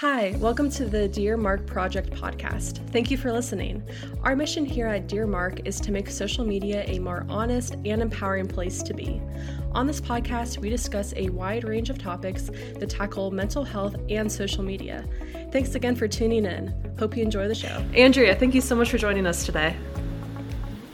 Hi, 0.00 0.34
welcome 0.38 0.70
to 0.70 0.86
the 0.86 1.08
Dear 1.08 1.36
Mark 1.36 1.66
Project 1.66 2.08
podcast. 2.08 2.78
Thank 2.88 3.10
you 3.10 3.18
for 3.18 3.30
listening. 3.30 3.82
Our 4.22 4.34
mission 4.34 4.64
here 4.64 4.86
at 4.86 5.08
Dear 5.08 5.26
Mark 5.26 5.60
is 5.66 5.78
to 5.80 5.92
make 5.92 6.08
social 6.08 6.42
media 6.42 6.84
a 6.86 6.98
more 6.98 7.26
honest 7.28 7.74
and 7.84 8.00
empowering 8.00 8.48
place 8.48 8.82
to 8.84 8.94
be. 8.94 9.20
On 9.72 9.86
this 9.86 10.00
podcast, 10.00 10.56
we 10.56 10.70
discuss 10.70 11.12
a 11.16 11.28
wide 11.28 11.64
range 11.64 11.90
of 11.90 11.98
topics 11.98 12.44
that 12.78 12.88
tackle 12.88 13.30
mental 13.30 13.62
health 13.62 13.94
and 14.08 14.32
social 14.32 14.64
media. 14.64 15.04
Thanks 15.52 15.74
again 15.74 15.94
for 15.94 16.08
tuning 16.08 16.46
in. 16.46 16.72
Hope 16.98 17.14
you 17.14 17.22
enjoy 17.22 17.46
the 17.46 17.54
show. 17.54 17.84
Andrea, 17.94 18.34
thank 18.34 18.54
you 18.54 18.62
so 18.62 18.74
much 18.74 18.90
for 18.90 18.96
joining 18.96 19.26
us 19.26 19.44
today. 19.44 19.76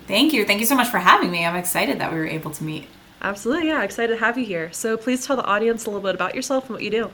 Thank 0.08 0.32
you. 0.32 0.44
Thank 0.44 0.58
you 0.58 0.66
so 0.66 0.74
much 0.74 0.88
for 0.88 0.98
having 0.98 1.30
me. 1.30 1.46
I'm 1.46 1.54
excited 1.54 2.00
that 2.00 2.12
we 2.12 2.18
were 2.18 2.26
able 2.26 2.50
to 2.50 2.64
meet. 2.64 2.88
Absolutely, 3.22 3.68
yeah, 3.68 3.84
excited 3.84 4.14
to 4.14 4.18
have 4.18 4.36
you 4.36 4.44
here. 4.44 4.72
So 4.72 4.96
please 4.96 5.24
tell 5.24 5.36
the 5.36 5.44
audience 5.44 5.86
a 5.86 5.90
little 5.90 6.02
bit 6.02 6.16
about 6.16 6.34
yourself 6.34 6.64
and 6.64 6.74
what 6.74 6.82
you 6.82 6.90
do. 6.90 7.12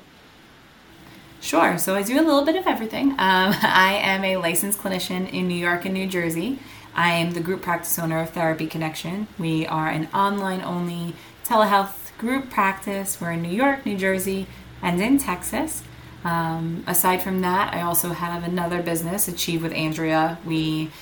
Sure. 1.43 1.77
So 1.77 1.97
I 1.97 2.03
do 2.03 2.15
a 2.15 2.23
little 2.23 2.45
bit 2.45 2.55
of 2.55 2.69
everything. 2.69 3.11
Um, 3.11 3.17
I 3.19 3.99
am 4.01 4.25
a 4.25 4.37
licensed 4.37 4.79
clinician 4.79 5.29
in 5.31 5.49
New 5.49 5.57
York 5.57 5.85
and 5.85 5.93
New 5.93 6.07
Jersey. 6.07 6.61
I 6.95 7.15
am 7.15 7.33
the 7.33 7.41
group 7.41 7.63
practice 7.63 7.99
owner 7.99 8.21
of 8.21 8.31
Therapy 8.31 8.69
Connection. 8.69 9.27
We 9.41 9.67
are 9.67 9.89
an 9.89 10.09
online 10.15 10.63
only 10.63 11.15
telehealth 11.45 12.17
group 12.17 12.49
practice. 12.49 13.21
We're 13.21 13.33
in 13.33 13.43
New 13.43 13.49
York, 13.51 13.85
New 13.85 13.99
Jersey, 13.99 14.47
and 14.83 15.03
in 15.03 15.19
Texas. 15.19 15.83
Um, 16.23 16.85
aside 16.87 17.23
from 17.23 17.41
that, 17.41 17.75
I 17.75 17.81
also 17.83 18.11
have 18.11 18.45
another 18.45 18.81
business, 18.81 19.27
Achieve 19.27 19.65
with 19.65 19.73
Andrea. 19.73 20.39
We 20.47 20.93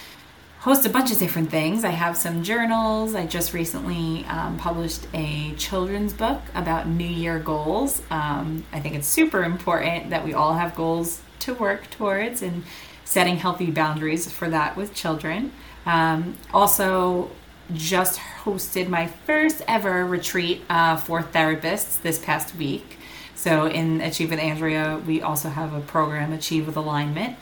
host 0.61 0.85
a 0.85 0.91
bunch 0.91 1.11
of 1.11 1.19
different 1.19 1.51
things. 1.51 1.85
I 1.85 1.91
have 1.91 2.19
some 2.19 2.43
journals. 2.43 3.15
I 3.15 3.27
just 3.27 3.55
recently 3.55 4.27
um, 4.27 4.59
published 4.59 5.07
a 5.15 5.55
children's 5.55 6.13
book 6.13 6.43
about 6.55 6.87
New 6.87 7.07
Year 7.07 7.39
goals. 7.39 8.03
Um, 8.11 8.65
I 8.71 8.81
think 8.81 8.95
it's 8.95 9.07
super 9.07 9.43
important 9.43 10.11
that 10.11 10.23
we 10.23 10.35
all 10.35 10.53
have 10.53 10.75
goals 10.75 11.23
to 11.41 11.55
work 11.55 11.89
towards 11.91 12.43
and 12.43 12.65
setting 13.07 13.37
healthy 13.37 13.71
boundaries 13.71 14.31
for 14.31 14.51
that 14.51 14.77
with 14.77 14.95
children. 14.95 15.53
Um, 15.87 16.37
also, 16.53 17.31
just 17.73 18.19
hosted 18.19 18.89
my 18.89 19.07
first 19.07 19.63
ever 19.67 20.05
retreat 20.05 20.63
uh, 20.69 20.99
for 20.99 21.23
therapists 21.23 22.03
this 22.03 22.19
past 22.19 22.55
week. 22.57 22.99
So, 23.35 23.67
in 23.67 24.03
Achieve 24.03 24.29
with 24.29 24.39
Andrea, 24.39 25.01
we 25.07 25.23
also 25.23 25.49
have 25.49 25.73
a 25.73 25.81
program, 25.81 26.35
Achieve 26.35 26.67
with 26.67 26.77
Alignment. 26.77 27.39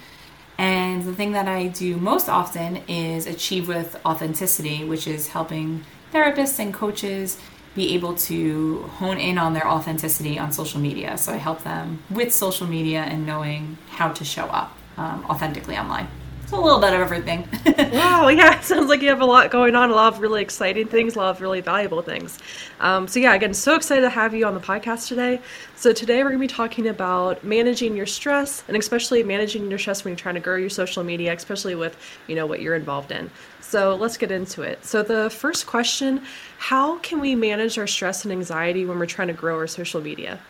And 0.58 1.04
the 1.04 1.14
thing 1.14 1.32
that 1.32 1.46
I 1.46 1.68
do 1.68 1.96
most 1.96 2.28
often 2.28 2.78
is 2.88 3.26
achieve 3.26 3.68
with 3.68 3.96
authenticity, 4.04 4.84
which 4.84 5.06
is 5.06 5.28
helping 5.28 5.84
therapists 6.12 6.58
and 6.58 6.74
coaches 6.74 7.38
be 7.76 7.94
able 7.94 8.14
to 8.14 8.82
hone 8.98 9.18
in 9.18 9.38
on 9.38 9.54
their 9.54 9.68
authenticity 9.68 10.36
on 10.36 10.50
social 10.50 10.80
media. 10.80 11.16
So 11.16 11.32
I 11.32 11.36
help 11.36 11.62
them 11.62 12.02
with 12.10 12.34
social 12.34 12.66
media 12.66 13.02
and 13.02 13.24
knowing 13.24 13.78
how 13.90 14.08
to 14.08 14.24
show 14.24 14.46
up 14.46 14.76
um, 14.96 15.24
authentically 15.30 15.78
online. 15.78 16.08
So 16.48 16.58
a 16.58 16.64
little 16.64 16.80
bit 16.80 16.94
of 16.94 17.00
everything. 17.00 17.46
wow, 17.92 18.28
yeah, 18.28 18.56
It 18.58 18.64
sounds 18.64 18.88
like 18.88 19.02
you 19.02 19.10
have 19.10 19.20
a 19.20 19.26
lot 19.26 19.50
going 19.50 19.74
on, 19.74 19.90
a 19.90 19.94
lot 19.94 20.14
of 20.14 20.20
really 20.20 20.40
exciting 20.40 20.86
things, 20.86 21.14
a 21.14 21.18
lot 21.18 21.36
of 21.36 21.42
really 21.42 21.60
valuable 21.60 22.00
things. 22.00 22.38
Um, 22.80 23.06
so 23.06 23.20
yeah, 23.20 23.34
again, 23.34 23.52
so 23.52 23.74
excited 23.74 24.00
to 24.00 24.08
have 24.08 24.32
you 24.32 24.46
on 24.46 24.54
the 24.54 24.60
podcast 24.60 25.08
today. 25.08 25.42
So 25.76 25.92
today 25.92 26.22
we're 26.22 26.30
going 26.30 26.40
to 26.40 26.44
be 26.44 26.46
talking 26.46 26.88
about 26.88 27.44
managing 27.44 27.94
your 27.94 28.06
stress, 28.06 28.64
and 28.66 28.78
especially 28.78 29.22
managing 29.22 29.68
your 29.68 29.78
stress 29.78 30.04
when 30.04 30.12
you're 30.12 30.18
trying 30.18 30.36
to 30.36 30.40
grow 30.40 30.56
your 30.56 30.70
social 30.70 31.04
media, 31.04 31.34
especially 31.34 31.74
with 31.74 31.98
you 32.28 32.34
know 32.34 32.46
what 32.46 32.62
you're 32.62 32.76
involved 32.76 33.12
in. 33.12 33.30
So 33.60 33.94
let's 33.94 34.16
get 34.16 34.32
into 34.32 34.62
it. 34.62 34.82
So 34.86 35.02
the 35.02 35.28
first 35.28 35.66
question: 35.66 36.22
How 36.56 36.96
can 37.00 37.20
we 37.20 37.34
manage 37.34 37.76
our 37.76 37.86
stress 37.86 38.24
and 38.24 38.32
anxiety 38.32 38.86
when 38.86 38.98
we're 38.98 39.04
trying 39.04 39.28
to 39.28 39.34
grow 39.34 39.56
our 39.58 39.66
social 39.66 40.00
media? 40.00 40.40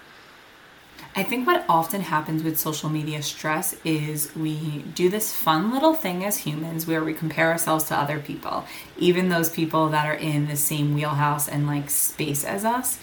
I 1.17 1.25
think 1.25 1.47
what 1.47 1.65
often 1.69 2.03
happens 2.03 2.43
with 2.45 2.59
social 2.59 2.89
media 2.89 3.23
stress 3.23 3.75
is 3.85 4.35
we 4.37 4.85
do 4.95 5.09
this 5.09 5.35
fun 5.35 5.73
little 5.73 5.95
thing 5.95 6.25
as 6.25 6.39
humans 6.39 6.87
where 6.87 7.03
we 7.03 7.13
compare 7.13 7.51
ourselves 7.51 7.85
to 7.85 7.97
other 7.97 8.21
people, 8.21 8.65
even 8.99 9.29
those 9.29 9.51
people 9.51 9.89
that 9.89 10.07
are 10.07 10.15
in 10.15 10.47
the 10.47 10.57
same 10.57 10.95
wheelhouse 10.95 11.49
and 11.49 11.67
like 11.67 11.91
space 11.91 12.45
as 12.45 12.65
us. 12.65 13.01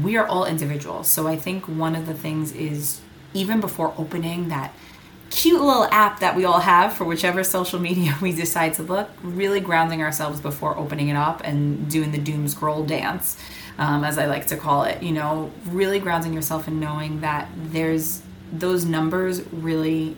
We 0.00 0.16
are 0.16 0.26
all 0.26 0.44
individuals. 0.44 1.08
So 1.08 1.28
I 1.28 1.36
think 1.36 1.68
one 1.68 1.94
of 1.94 2.06
the 2.06 2.14
things 2.14 2.52
is 2.52 3.00
even 3.34 3.60
before 3.60 3.94
opening 3.96 4.48
that 4.48 4.74
cute 5.30 5.60
little 5.60 5.84
app 5.84 6.20
that 6.20 6.36
we 6.36 6.44
all 6.44 6.60
have 6.60 6.92
for 6.92 7.04
whichever 7.04 7.42
social 7.44 7.78
media 7.78 8.16
we 8.22 8.32
decide 8.32 8.74
to 8.74 8.82
look, 8.82 9.08
really 9.22 9.60
grounding 9.60 10.02
ourselves 10.02 10.40
before 10.40 10.76
opening 10.76 11.08
it 11.08 11.16
up 11.16 11.40
and 11.44 11.90
doing 11.90 12.12
the 12.12 12.18
doom 12.18 12.48
scroll 12.48 12.84
dance 12.84 13.36
um, 13.78 14.04
as 14.04 14.18
I 14.18 14.26
like 14.26 14.46
to 14.48 14.56
call 14.56 14.84
it. 14.84 15.02
You 15.02 15.12
know, 15.12 15.50
really 15.66 15.98
grounding 15.98 16.32
yourself 16.32 16.68
and 16.68 16.80
knowing 16.80 17.20
that 17.20 17.48
there's 17.56 18.22
those 18.52 18.84
numbers 18.84 19.42
really 19.52 20.16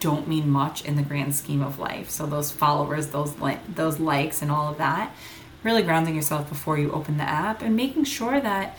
don't 0.00 0.28
mean 0.28 0.50
much 0.50 0.84
in 0.84 0.96
the 0.96 1.02
grand 1.02 1.34
scheme 1.34 1.62
of 1.62 1.78
life. 1.78 2.10
So 2.10 2.26
those 2.26 2.50
followers, 2.50 3.08
those 3.08 3.38
li- 3.38 3.60
those 3.68 3.98
likes, 3.98 4.42
and 4.42 4.50
all 4.50 4.70
of 4.70 4.78
that, 4.78 5.14
really 5.62 5.82
grounding 5.82 6.14
yourself 6.14 6.48
before 6.48 6.78
you 6.78 6.92
open 6.92 7.16
the 7.16 7.24
app 7.24 7.62
and 7.62 7.74
making 7.74 8.04
sure 8.04 8.40
that 8.40 8.76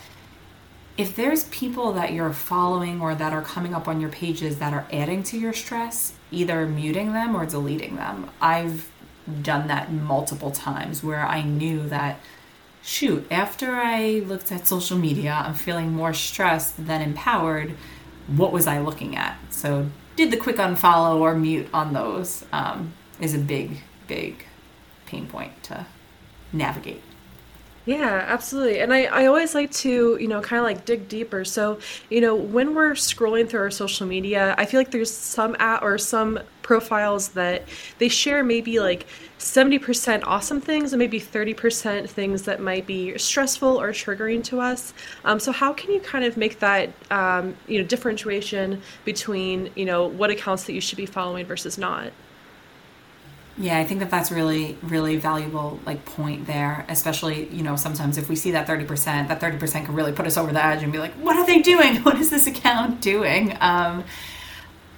if 0.98 1.16
there's 1.16 1.44
people 1.46 1.94
that 1.94 2.12
you're 2.12 2.34
following 2.34 3.02
or 3.02 3.14
that 3.14 3.32
are 3.32 3.42
coming 3.42 3.74
up 3.76 3.88
on 3.88 4.02
your 4.02 4.10
pages 4.10 4.58
that 4.58 4.74
are 4.74 4.88
adding 4.92 5.22
to 5.24 5.38
your 5.38 5.54
stress, 5.54 6.14
either 6.32 6.66
muting 6.66 7.14
them 7.14 7.36
or 7.36 7.46
deleting 7.46 7.96
them. 7.96 8.30
I've 8.42 8.90
done 9.42 9.68
that 9.68 9.92
multiple 9.92 10.52
times 10.52 11.04
where 11.04 11.26
I 11.26 11.42
knew 11.42 11.88
that 11.90 12.20
shoot, 12.88 13.28
after 13.30 13.76
I 13.76 14.24
looked 14.26 14.52
at 14.52 14.68
social 14.68 14.98
media, 14.98 15.44
I'm 15.46 15.54
feeling 15.54 15.92
more 15.94 16.14
stressed 16.14 16.86
than 16.88 17.02
empowered. 17.02 17.76
What 18.28 18.52
was 18.52 18.68
I 18.68 18.80
looking 18.80 19.16
at? 19.16 19.38
So, 19.50 19.90
did 20.16 20.32
the 20.32 20.38
quick 20.38 20.56
unfollow 20.56 21.20
or 21.20 21.36
mute 21.36 21.68
on 21.74 21.94
those 21.94 22.46
um, 22.52 22.94
is 23.20 23.36
a 23.36 23.40
big, 23.40 23.82
big 24.08 24.46
pain 25.06 25.28
point 25.28 25.64
to 25.64 25.86
navigate. 26.54 27.02
Yeah, 27.88 28.26
absolutely. 28.28 28.82
And 28.82 28.94
I, 28.94 29.06
I 29.06 29.26
always 29.28 29.56
like 29.56 29.72
to, 29.72 30.18
you 30.20 30.28
know, 30.28 30.42
kind 30.42 30.60
of 30.60 30.66
like 30.66 30.84
dig 30.84 31.08
deeper. 31.08 31.46
So, 31.46 31.80
you 32.10 32.20
know, 32.20 32.36
when 32.36 32.76
we're 32.76 32.92
scrolling 32.92 33.48
through 33.50 33.62
our 33.62 33.72
social 33.72 34.06
media, 34.06 34.56
I 34.58 34.66
feel 34.66 34.78
like 34.82 34.92
there's 34.92 35.14
some 35.16 35.56
at 35.58 35.82
or 35.84 35.98
some 35.98 36.38
profiles 36.64 37.30
that 37.30 37.66
they 37.98 38.10
share 38.10 38.44
maybe 38.44 38.82
like 38.82 39.08
70% 39.40 40.24
awesome 40.26 40.60
things 40.60 40.92
and 40.92 41.00
maybe 41.00 41.18
30% 41.18 42.10
things 42.10 42.44
that 42.44 42.60
might 42.60 42.86
be 42.86 43.18
stressful 43.18 43.80
or 43.80 43.94
triggering 43.94 44.44
to 44.46 44.60
us. 44.60 44.94
Um, 45.24 45.40
so 45.40 45.54
how 45.54 45.72
can 45.72 45.92
you 45.94 46.02
kind 46.02 46.26
of 46.26 46.36
make 46.36 46.60
that, 46.60 46.94
um, 47.10 47.56
you 47.68 47.80
know, 47.80 47.86
differentiation 47.88 48.82
between, 49.06 49.72
you 49.78 49.86
know, 49.86 50.08
what 50.08 50.30
accounts 50.30 50.66
that 50.66 50.74
you 50.74 50.82
should 50.82 50.98
be 50.98 51.06
following 51.06 51.46
versus 51.46 51.78
not? 51.78 52.12
Yeah, 53.60 53.80
I 53.80 53.86
think 53.86 54.02
that 54.02 54.12
that's 54.12 54.32
really, 54.32 54.78
really 54.84 55.18
valuable 55.18 55.80
like 55.86 56.06
point 56.06 56.46
there. 56.46 56.86
Especially, 56.90 57.48
you 57.48 57.64
know, 57.64 57.76
sometimes 57.76 58.18
if 58.18 58.30
we 58.30 58.36
see 58.36 58.52
that 58.52 58.68
thirty 58.68 58.86
percent, 58.86 59.30
that 59.30 59.40
thirty 59.40 59.58
percent 59.58 59.86
can 59.88 59.96
really 59.96 60.12
put 60.12 60.28
us 60.28 60.38
over 60.38 60.52
the 60.54 60.64
edge 60.64 60.84
and 60.84 60.92
be 60.92 61.00
like, 61.00 61.14
"What 61.14 61.36
are 61.36 61.46
they 61.46 61.60
doing? 61.60 61.98
What 62.04 62.18
is 62.20 62.30
this 62.30 62.46
account 62.46 63.02
doing?" 63.02 63.58
Um, 63.60 64.04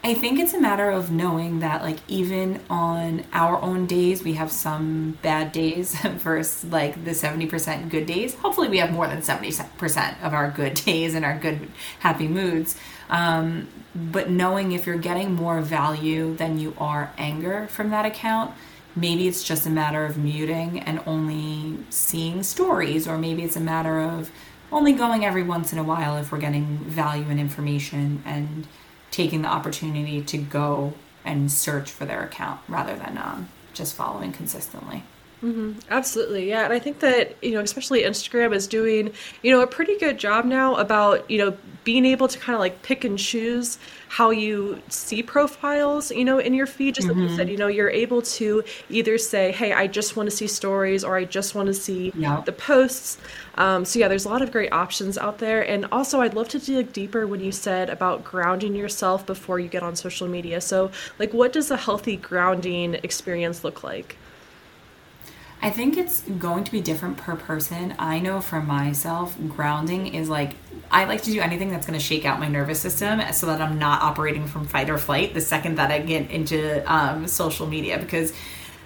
I 0.01 0.13
think 0.13 0.39
it's 0.39 0.53
a 0.53 0.61
matter 0.61 0.89
of 0.89 1.11
knowing 1.11 1.59
that, 1.59 1.81
like, 1.81 1.97
even 2.07 2.61
on 2.69 3.25
our 3.33 3.61
own 3.61 3.85
days, 3.85 4.23
we 4.23 4.33
have 4.33 4.49
some 4.49 5.17
bad 5.21 5.51
days 5.51 5.99
versus 6.03 6.63
like 6.71 7.03
the 7.03 7.11
70% 7.11 7.89
good 7.89 8.05
days. 8.05 8.33
Hopefully, 8.35 8.69
we 8.69 8.77
have 8.77 8.91
more 8.91 9.07
than 9.07 9.21
70% 9.21 10.23
of 10.23 10.33
our 10.33 10.51
good 10.51 10.73
days 10.85 11.15
and 11.15 11.25
our 11.25 11.37
good, 11.37 11.69
happy 11.99 12.29
moods. 12.29 12.77
Um, 13.09 13.67
but 13.93 14.29
knowing 14.29 14.71
if 14.71 14.85
you're 14.87 14.97
getting 14.97 15.33
more 15.33 15.59
value 15.59 16.33
than 16.35 16.59
you 16.59 16.75
are 16.77 17.11
anger 17.17 17.67
from 17.67 17.89
that 17.89 18.05
account, 18.05 18.53
maybe 18.95 19.27
it's 19.27 19.43
just 19.43 19.66
a 19.66 19.69
matter 19.69 20.05
of 20.05 20.17
muting 20.17 20.79
and 20.79 21.01
only 21.05 21.83
seeing 21.89 22.43
stories, 22.43 23.05
or 23.05 23.17
maybe 23.17 23.43
it's 23.43 23.57
a 23.57 23.61
matter 23.61 23.99
of 23.99 24.31
only 24.71 24.93
going 24.93 25.25
every 25.25 25.43
once 25.43 25.73
in 25.73 25.79
a 25.79 25.83
while 25.83 26.16
if 26.17 26.31
we're 26.31 26.39
getting 26.39 26.77
value 26.77 27.25
and 27.27 27.39
information 27.39 28.21
and 28.25 28.67
taking 29.12 29.42
the 29.42 29.47
opportunity 29.47 30.22
to 30.22 30.38
go 30.38 30.94
and 31.26 31.52
search 31.52 31.91
for 31.91 32.06
their 32.06 32.23
account 32.23 32.59
rather 32.67 32.96
than 32.96 33.17
um, 33.17 33.50
just 33.73 33.96
following 33.96 34.32
consistently. 34.32 35.03
Mm-hmm. 35.44 35.80
Absolutely, 35.90 36.50
yeah, 36.50 36.66
and 36.66 36.74
I 36.74 36.80
think 36.80 37.00
that 37.00 37.41
you 37.41 37.52
know, 37.52 37.62
especially 37.62 38.03
Instagram 38.03 38.53
is 38.53 38.68
doing 38.68 39.14
you 39.41 39.52
know 39.52 39.62
a 39.62 39.68
pretty 39.68 39.97
good 39.97 40.18
job 40.18 40.44
now 40.44 40.76
about 40.76 41.30
you 41.32 41.38
know 41.38 41.58
being 41.86 42.06
able 42.06 42.28
to 42.28 42.38
kind 42.38 42.56
of 42.56 42.59
like 42.59 42.82
pick 42.82 43.06
and 43.06 43.18
choose 43.18 43.80
how 44.09 44.32
you 44.32 44.82
see 44.90 45.24
profiles, 45.24 46.12
you 46.12 46.26
know, 46.26 46.40
in 46.40 46.53
your 46.53 46.66
feed. 46.66 46.96
Just 46.96 47.08
mm-hmm. 47.08 47.20
like 47.22 47.30
you 47.30 47.36
said, 47.38 47.44
mm-hmm. 47.44 47.52
you 47.53 47.58
know, 47.58 47.68
you're 47.68 47.90
able 47.90 48.22
to 48.22 48.64
either 48.90 49.18
say, 49.18 49.53
"Hey, 49.53 49.72
I 49.72 49.88
just 49.88 50.18
want 50.18 50.30
to 50.30 50.36
see 50.36 50.47
stories," 50.47 51.06
or 51.06 51.16
"I 51.16 51.24
just 51.24 51.56
want 51.56 51.68
to 51.68 51.74
see 51.74 52.12
yep. 52.16 52.44
the 52.44 52.52
posts." 52.52 53.18
Um, 53.56 53.86
so 53.86 53.97
yeah, 53.97 54.09
there's 54.09 54.26
a 54.26 54.30
lot 54.30 54.41
of 54.41 54.52
great 54.52 54.74
options 54.74 55.18
out 55.18 55.38
there, 55.38 55.62
and 55.62 55.86
also 55.90 56.20
I'd 56.20 56.34
love 56.34 56.50
to 56.50 56.59
dig 56.59 56.91
deeper 56.91 57.26
when 57.26 57.40
you 57.40 57.53
said 57.53 57.90
about 57.90 58.26
grounding 58.26 58.76
yourself 58.76 59.26
before 59.26 59.58
you 59.58 59.70
get 59.70 59.84
on 59.84 59.96
social 59.96 60.28
media. 60.28 60.59
So, 60.59 60.91
like, 61.18 61.34
what 61.34 61.53
does 61.53 61.72
a 61.72 61.78
healthy 61.78 62.18
grounding 62.18 62.96
experience 62.96 63.64
look 63.64 63.84
like? 63.84 64.18
I 65.61 65.72
think 65.72 65.97
it's 65.97 66.22
going 66.22 66.64
to 66.64 66.72
be 66.72 66.79
different 66.79 67.17
per 67.17 67.35
person. 67.35 67.94
I 68.00 68.20
know 68.20 68.40
for 68.40 68.61
myself, 68.61 69.38
grounding 69.50 70.14
is 70.14 70.29
like 70.29 70.53
I 70.90 71.03
like 71.03 71.22
to 71.23 71.32
do 71.32 71.41
anything 71.41 71.70
that's 71.70 71.85
going 71.85 72.00
to 72.00 72.03
shake 72.03 72.26
out 72.26 72.40
my 72.40 72.47
nervous 72.47 72.79
system 72.79 73.22
so 73.34 73.47
that 73.47 73.61
I'm 73.61 73.78
not 73.78 74.02
operating 74.02 74.47
from 74.47 74.66
fight 74.66 74.90
or 74.90 74.97
flight 74.97 75.34
the 75.34 75.41
second 75.41 75.76
that 75.76 75.91
I 75.91 76.00
get 76.00 76.32
into 76.32 76.82
um, 76.91 77.28
social 77.28 77.67
media 77.67 78.00
because 78.00 78.34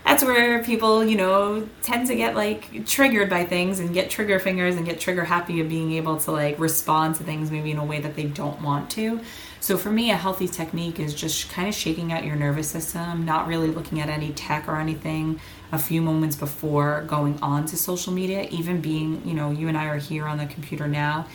that's 0.06 0.24
where 0.24 0.62
people, 0.64 1.04
you 1.04 1.16
know, 1.16 1.68
tend 1.82 2.08
to 2.08 2.16
get 2.16 2.36
like 2.36 2.86
triggered 2.86 3.30
by 3.30 3.46
things 3.46 3.80
and 3.80 3.94
get 3.94 4.10
trigger 4.10 4.38
fingers 4.38 4.76
and 4.76 4.86
get 4.86 5.00
trigger 5.00 5.24
happy 5.24 5.62
of 5.62 5.70
being 5.70 5.94
able 5.94 6.18
to 6.18 6.32
like 6.32 6.60
respond 6.60 7.16
to 7.16 7.24
things 7.24 7.50
maybe 7.50 7.72
in 7.72 7.78
a 7.78 7.86
way 7.86 8.00
that 8.02 8.16
they 8.16 8.26
don't 8.26 8.62
want 8.62 8.90
to. 8.92 9.22
So 9.62 9.78
for 9.78 9.90
me, 9.90 10.12
a 10.12 10.18
healthy 10.18 10.50
technique 10.50 11.00
is 11.00 11.14
just 11.14 11.50
kind 11.50 11.70
of 11.70 11.74
shaking 11.74 12.12
out 12.12 12.26
your 12.26 12.36
nervous 12.36 12.70
system, 12.70 13.24
not 13.24 13.48
really 13.48 13.70
looking 13.70 14.02
at 14.02 14.10
any 14.10 14.34
tech 14.34 14.68
or 14.68 14.76
anything 14.76 15.40
a 15.72 15.80
few 15.80 16.02
moments 16.02 16.36
before 16.36 17.06
going 17.08 17.40
on 17.42 17.66
to 17.68 17.78
social 17.78 18.12
media, 18.12 18.46
even 18.52 18.82
being, 18.82 19.26
you 19.26 19.34
know, 19.34 19.52
you 19.52 19.70
and 19.70 19.78
I 19.78 19.86
are 19.86 19.98
here 19.98 20.26
on 20.26 20.38
the 20.38 20.48
computer 20.48 20.86
now, 20.86 21.28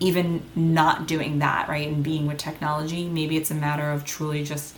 even 0.00 0.42
not 0.56 1.06
doing 1.06 1.38
that, 1.38 1.68
right? 1.68 1.86
And 1.86 2.02
being 2.02 2.26
with 2.26 2.38
technology, 2.38 3.08
maybe 3.08 3.36
it's 3.36 3.52
a 3.52 3.54
matter 3.54 3.88
of 3.88 4.04
truly 4.04 4.42
just 4.42 4.76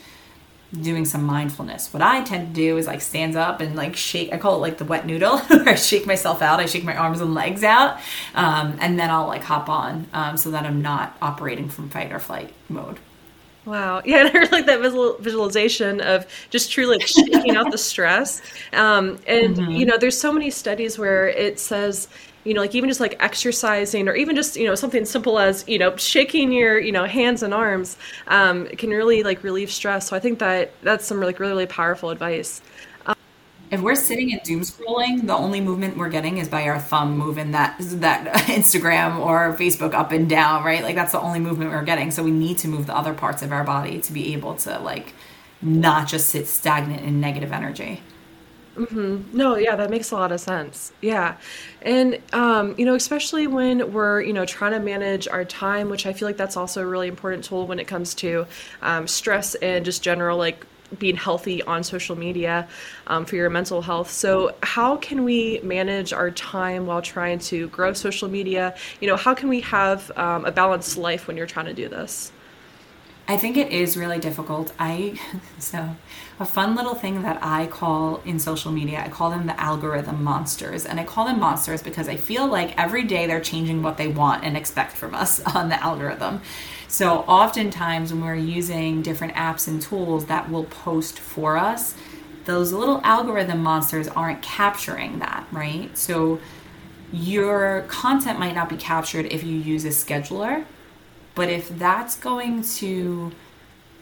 doing 0.73 1.05
some 1.05 1.25
mindfulness. 1.25 1.93
What 1.93 2.03
I 2.03 2.23
tend 2.23 2.49
to 2.49 2.55
do 2.55 2.77
is 2.77 2.87
like 2.87 3.01
stands 3.01 3.37
up 3.37 3.61
and 3.61 3.75
like 3.75 3.97
shake. 3.97 4.33
I 4.33 4.39
call 4.39 4.57
it 4.57 4.59
like 4.59 4.79
the 4.79 4.85
wet 4.85 5.07
noodle. 5.07 5.39
Where 5.49 5.69
I 5.69 5.75
shake 5.75 6.07
myself 6.07 6.43
out. 6.43 6.61
I 6.61 6.67
shake 6.67 6.85
my 6.85 6.97
arms 6.97 7.21
and 7.21 7.35
legs 7.35 7.65
out, 7.65 7.99
um, 8.35 8.77
and 8.81 8.99
then 8.99 9.11
I'll 9.11 9.27
like 9.27 9.45
hop 9.45 9.69
on 9.69 10.07
um, 10.13 10.37
so 10.37 10.51
that 10.51 10.65
I'm 10.65 10.83
not 10.83 11.17
operating 11.23 11.69
from 11.69 11.89
fight 11.89 12.13
or 12.13 12.19
flight 12.19 12.53
mode. 12.69 12.99
Wow. 13.69 14.01
Yeah, 14.09 14.21
and 14.21 14.29
I 14.29 14.33
really 14.33 14.51
like 14.51 14.67
that 14.67 14.81
visual, 14.81 15.19
visualization 15.19 16.01
of 16.01 16.27
just 16.49 16.73
truly 16.73 16.97
like 16.97 17.07
shaking 17.07 17.57
out 17.57 17.71
the 17.71 17.79
stress. 17.79 18.41
Um, 18.73 19.19
and, 19.27 19.57
mm-hmm. 19.57 19.73
you 19.73 19.85
know, 19.85 19.99
there's 19.99 20.19
so 20.19 20.33
many 20.33 20.51
studies 20.51 20.99
where 20.99 21.29
it 21.29 21.61
says 21.61 22.09
you 22.45 22.55
know 22.55 22.63
like 22.63 22.75
even 22.75 22.89
just 22.89 23.01
like 23.01 23.17
exercising 23.21 24.09
or 24.09 24.15
even 24.15 24.35
just 24.35 24.57
you 24.57 24.67
know 24.67 24.75
something 24.75 25.05
simple 25.05 25.39
as 25.39 25.65
you 25.69 25.79
know 25.79 25.95
shaking 25.97 26.51
your 26.53 26.79
you 26.79 26.93
know 26.93 27.05
hands 27.05 27.43
and 27.43 27.53
arms 27.53 27.99
um, 28.29 28.67
can 28.69 28.91
really 28.91 29.23
like 29.23 29.43
relieve 29.43 29.71
stress 29.71 30.09
so 30.09 30.17
i 30.17 30.21
think 30.21 30.39
that 30.39 30.71
that's 30.83 31.05
some 31.05 31.21
like 31.21 31.41
really 31.41 31.53
really 31.53 31.67
powerful 31.67 32.11
advice 32.11 32.63
if 33.71 33.81
we're 33.81 33.95
sitting 33.95 34.33
and 34.33 34.43
doom 34.43 34.61
scrolling, 34.61 35.27
the 35.27 35.35
only 35.35 35.61
movement 35.61 35.97
we're 35.97 36.09
getting 36.09 36.39
is 36.39 36.49
by 36.49 36.65
our 36.69 36.79
thumb 36.79 37.17
moving 37.17 37.53
that 37.53 37.77
that 37.79 38.27
Instagram 38.47 39.19
or 39.19 39.55
Facebook 39.55 39.95
up 39.95 40.13
and 40.13 40.29
down, 40.29 40.65
right? 40.65 40.83
Like 40.83 40.95
that's 40.95 41.13
the 41.13 41.21
only 41.21 41.41
movement 41.41 41.71
we're 41.71 41.85
getting. 41.85 42.11
So 42.11 42.23
we 42.23 42.31
need 42.31 42.59
to 42.59 42.69
move 42.69 42.87
the 42.87 42.97
other 42.97 43.15
parts 43.15 43.43
of 43.43 43.53
our 43.53 43.65
body 43.65 44.01
to 44.01 44.13
be 44.13 44.33
able 44.33 44.55
to 44.57 44.79
like 44.79 45.13
not 45.61 46.09
just 46.09 46.31
sit 46.31 46.47
stagnant 46.47 47.03
in 47.05 47.21
negative 47.21 47.53
energy. 47.53 48.03
Mm-hmm. 48.77 49.37
No, 49.37 49.57
yeah, 49.57 49.75
that 49.75 49.91
makes 49.91 50.13
a 50.13 50.15
lot 50.15 50.31
of 50.31 50.41
sense. 50.41 50.93
Yeah, 51.01 51.37
and 51.83 52.21
um, 52.33 52.77
you 52.79 52.87
know, 52.87 52.95
especially 52.95 53.49
when 53.49 53.93
we're 53.93 54.21
you 54.23 54.33
know 54.33 54.47
trying 54.47 54.73
to 54.73 54.79
manage 54.79 55.27
our 55.27 55.45
time, 55.45 55.91
which 55.91 56.07
I 56.07 56.13
feel 56.13 56.29
like 56.29 56.37
that's 56.37 56.57
also 56.57 56.83
a 56.83 56.87
really 56.87 57.09
important 57.09 57.45
tool 57.45 57.67
when 57.67 57.81
it 57.81 57.89
comes 57.89 58.15
to 58.17 58.47
um, 58.81 59.09
stress 59.09 59.57
and 59.57 59.85
just 59.85 60.03
general 60.03 60.39
like 60.39 60.65
being 60.99 61.17
healthy 61.17 61.63
on 61.63 61.83
social 61.83 62.17
media 62.17 62.69
um, 63.07 63.25
for 63.25 63.37
your 63.37 63.51
mental 63.51 63.83
health. 63.83 64.11
So, 64.11 64.55
how 64.63 64.97
can 64.97 65.25
we 65.25 65.61
manage 65.63 66.13
our 66.13 66.31
time 66.31 66.87
while 66.87 67.03
trying 67.03 67.39
to 67.41 67.69
grow 67.69 67.93
social 67.93 68.29
media? 68.29 68.75
You 69.01 69.09
know, 69.09 69.17
how 69.17 69.35
can 69.35 69.49
we 69.49 69.61
have 69.61 70.11
um, 70.17 70.45
a 70.45 70.53
balanced 70.53 70.97
life 70.97 71.27
when 71.27 71.37
you're 71.37 71.47
trying 71.47 71.67
to 71.67 71.75
do 71.75 71.89
this? 71.89 72.33
I 73.31 73.37
think 73.37 73.59
it 73.59 73.71
is 73.73 73.95
really 73.95 74.19
difficult. 74.19 74.73
I 74.79 75.21
so 75.59 75.97
a 76.41 76.45
fun 76.47 76.77
little 76.77 76.95
thing 76.95 77.23
that 77.23 77.39
I 77.43 77.67
call 77.67 78.23
in 78.25 78.39
social 78.39 78.73
media, 78.73 79.03
I 79.05 79.09
call 79.09 79.31
them 79.31 79.47
the 79.47 79.61
algorithm 79.61 80.25
monsters. 80.25 80.87
And 80.87 80.99
I 80.99 81.05
call 81.05 81.27
them 81.27 81.41
monsters 81.41 81.83
because 81.83 82.09
I 82.09 82.17
feel 82.17 82.47
like 82.47 82.79
every 82.79 83.03
day 83.03 83.27
they're 83.27 83.41
changing 83.41 83.83
what 83.83 83.97
they 83.99 84.09
want 84.09 84.45
and 84.45 84.57
expect 84.57 84.93
from 84.97 85.15
us 85.15 85.41
on 85.55 85.69
the 85.69 85.83
algorithm. 85.83 86.41
So 86.89 87.19
oftentimes 87.21 88.13
when 88.13 88.25
we're 88.25 88.35
using 88.35 89.03
different 89.03 89.35
apps 89.35 89.69
and 89.69 89.81
tools 89.81 90.27
that 90.27 90.51
will 90.51 90.65
post 90.65 91.19
for 91.19 91.57
us, 91.57 91.95
those 92.47 92.73
little 92.73 93.01
algorithm 93.05 93.63
monsters 93.63 94.09
aren't 94.09 94.43
capturing 94.43 95.19
that, 95.19 95.47
right? 95.53 95.97
So 95.97 96.41
your 97.13 97.85
content 97.89 98.39
might 98.39 98.55
not 98.55 98.69
be 98.69 98.77
captured 98.77 99.27
if 99.27 99.45
you 99.45 99.57
use 99.57 99.85
a 99.85 99.89
scheduler 99.89 100.65
but 101.39 101.49
if 101.49 101.69
that's 101.69 102.17
going 102.17 102.63
to 102.63 103.31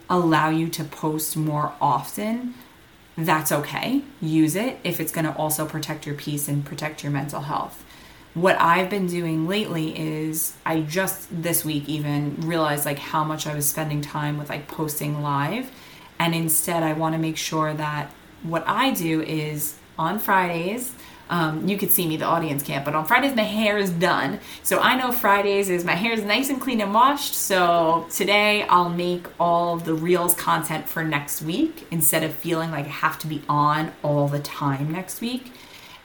allow 0.09 0.49
you 0.49 0.69
to 0.69 0.83
post 0.83 1.37
more 1.37 1.71
often, 1.79 2.55
that's 3.15 3.51
okay. 3.51 4.01
Use 4.19 4.55
it 4.55 4.79
if 4.83 4.99
it's 4.99 5.11
going 5.11 5.25
to 5.25 5.35
also 5.35 5.63
protect 5.67 6.07
your 6.07 6.15
peace 6.15 6.47
and 6.47 6.65
protect 6.65 7.03
your 7.03 7.11
mental 7.11 7.41
health. 7.41 7.85
What 8.37 8.61
I've 8.61 8.91
been 8.91 9.07
doing 9.07 9.47
lately 9.47 9.97
is 9.97 10.53
I 10.63 10.81
just 10.81 11.27
this 11.31 11.65
week 11.65 11.89
even 11.89 12.35
realized 12.41 12.85
like 12.85 12.99
how 12.99 13.23
much 13.23 13.47
I 13.47 13.55
was 13.55 13.67
spending 13.67 13.99
time 13.99 14.37
with 14.37 14.47
like 14.49 14.67
posting 14.67 15.23
live 15.23 15.71
and 16.19 16.35
instead 16.35 16.83
I 16.83 16.93
want 16.93 17.15
to 17.15 17.19
make 17.19 17.35
sure 17.35 17.73
that 17.73 18.11
what 18.43 18.63
I 18.67 18.91
do 18.91 19.23
is 19.23 19.77
on 19.97 20.19
Fridays 20.19 20.93
um, 21.31 21.67
you 21.67 21.77
could 21.77 21.89
see 21.89 22.07
me, 22.07 22.15
the 22.17 22.25
audience 22.25 22.61
can't, 22.61 22.85
but 22.85 22.93
on 22.93 23.05
Fridays 23.05 23.35
my 23.35 23.41
hair 23.41 23.79
is 23.79 23.89
done. 23.89 24.39
So 24.61 24.79
I 24.79 24.95
know 24.95 25.11
Fridays 25.11 25.67
is 25.67 25.83
my 25.83 25.95
hair 25.95 26.13
is 26.13 26.23
nice 26.23 26.51
and 26.51 26.61
clean 26.61 26.79
and 26.79 26.93
washed. 26.93 27.33
So 27.33 28.05
today 28.11 28.63
I'll 28.69 28.89
make 28.89 29.25
all 29.39 29.77
the 29.77 29.95
Reels 29.95 30.35
content 30.35 30.87
for 30.87 31.03
next 31.03 31.41
week 31.41 31.87
instead 31.89 32.23
of 32.23 32.35
feeling 32.35 32.69
like 32.69 32.85
I 32.85 32.89
have 32.89 33.17
to 33.19 33.27
be 33.27 33.41
on 33.49 33.93
all 34.03 34.27
the 34.27 34.39
time 34.39 34.91
next 34.91 35.21
week. 35.21 35.51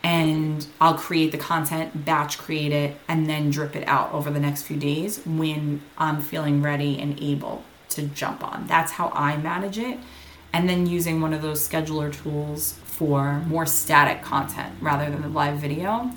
And 0.04 0.66
I'll 0.80 0.94
create 0.94 1.30
the 1.30 1.38
content, 1.38 2.04
batch 2.04 2.36
create 2.38 2.72
it, 2.72 2.96
and 3.06 3.28
then 3.28 3.50
drip 3.50 3.76
it 3.76 3.86
out 3.86 4.12
over 4.12 4.30
the 4.30 4.40
next 4.40 4.62
few 4.62 4.76
days 4.76 5.24
when 5.24 5.82
I'm 5.96 6.20
feeling 6.20 6.60
ready 6.60 6.98
and 6.98 7.20
able 7.20 7.62
to 7.90 8.02
jump 8.02 8.42
on. 8.42 8.66
That's 8.66 8.92
how 8.92 9.10
I 9.14 9.36
manage 9.36 9.78
it. 9.78 9.98
And 10.52 10.68
then 10.68 10.86
using 10.86 11.20
one 11.20 11.32
of 11.32 11.40
those 11.40 11.66
scheduler 11.66 12.12
tools 12.12 12.74
for 12.84 13.40
more 13.46 13.64
static 13.64 14.22
content 14.22 14.74
rather 14.80 15.10
than 15.10 15.22
the 15.22 15.28
live 15.28 15.58
video. 15.58 16.10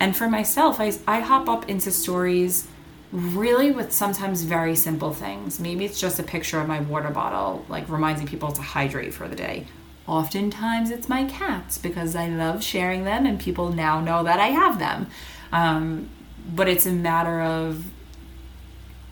And 0.00 0.16
for 0.16 0.28
myself, 0.28 0.80
I, 0.80 0.92
I 1.06 1.20
hop 1.20 1.48
up 1.48 1.68
into 1.68 1.90
stories 1.90 2.66
really 3.12 3.70
with 3.70 3.92
sometimes 3.92 4.42
very 4.42 4.74
simple 4.74 5.12
things. 5.12 5.60
Maybe 5.60 5.84
it's 5.84 6.00
just 6.00 6.18
a 6.18 6.22
picture 6.22 6.60
of 6.60 6.66
my 6.66 6.80
water 6.80 7.10
bottle, 7.10 7.64
like 7.68 7.88
reminding 7.88 8.26
people 8.26 8.50
to 8.52 8.62
hydrate 8.62 9.12
for 9.12 9.28
the 9.28 9.36
day. 9.36 9.66
Oftentimes 10.06 10.90
it's 10.90 11.08
my 11.08 11.24
cats 11.24 11.78
because 11.78 12.16
I 12.16 12.28
love 12.28 12.62
sharing 12.62 13.04
them 13.04 13.24
and 13.24 13.38
people 13.38 13.72
now 13.72 14.00
know 14.00 14.22
that 14.24 14.40
I 14.40 14.48
have 14.48 14.78
them. 14.78 15.06
Um, 15.52 16.08
but 16.54 16.68
it's 16.68 16.86
a 16.86 16.92
matter 16.92 17.40
of 17.40 17.84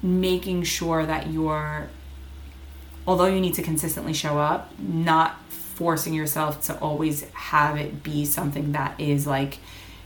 making 0.02 0.64
sure 0.64 1.06
that 1.06 1.28
you're, 1.28 1.88
although 3.06 3.26
you 3.26 3.40
need 3.40 3.54
to 3.54 3.62
consistently 3.62 4.12
show 4.12 4.38
up, 4.38 4.76
not 4.78 5.40
forcing 5.50 6.12
yourself 6.12 6.62
to 6.62 6.78
always 6.80 7.28
have 7.30 7.76
it 7.76 8.02
be 8.02 8.24
something 8.24 8.72
that 8.72 8.98
is 8.98 9.26
like 9.26 9.58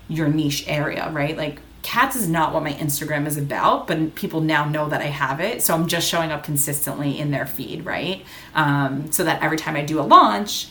your 0.08 0.28
niche 0.28 0.64
area, 0.68 1.10
right? 1.10 1.36
Like 1.36 1.60
cats 1.82 2.16
is 2.16 2.28
not 2.28 2.52
what 2.52 2.62
my 2.62 2.72
Instagram 2.72 3.26
is 3.26 3.36
about, 3.36 3.86
but 3.86 4.14
people 4.14 4.40
now 4.40 4.64
know 4.64 4.88
that 4.88 5.00
I 5.00 5.06
have 5.06 5.40
it. 5.40 5.62
So 5.62 5.74
I'm 5.74 5.86
just 5.86 6.08
showing 6.08 6.30
up 6.30 6.44
consistently 6.44 7.18
in 7.18 7.30
their 7.30 7.46
feed, 7.46 7.84
right? 7.84 8.24
Um, 8.54 9.12
so 9.12 9.24
that 9.24 9.42
every 9.42 9.56
time 9.56 9.76
I 9.76 9.84
do 9.84 10.00
a 10.00 10.02
launch, 10.02 10.68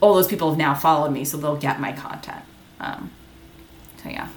all 0.00 0.14
those 0.14 0.26
people 0.26 0.50
have 0.50 0.58
now 0.58 0.74
followed 0.74 1.10
me, 1.10 1.24
so 1.24 1.36
they'll 1.36 1.56
get 1.56 1.80
my 1.80 1.92
content. 1.92 2.44
Um, 2.80 3.10
so 4.02 4.08
yeah. 4.08 4.28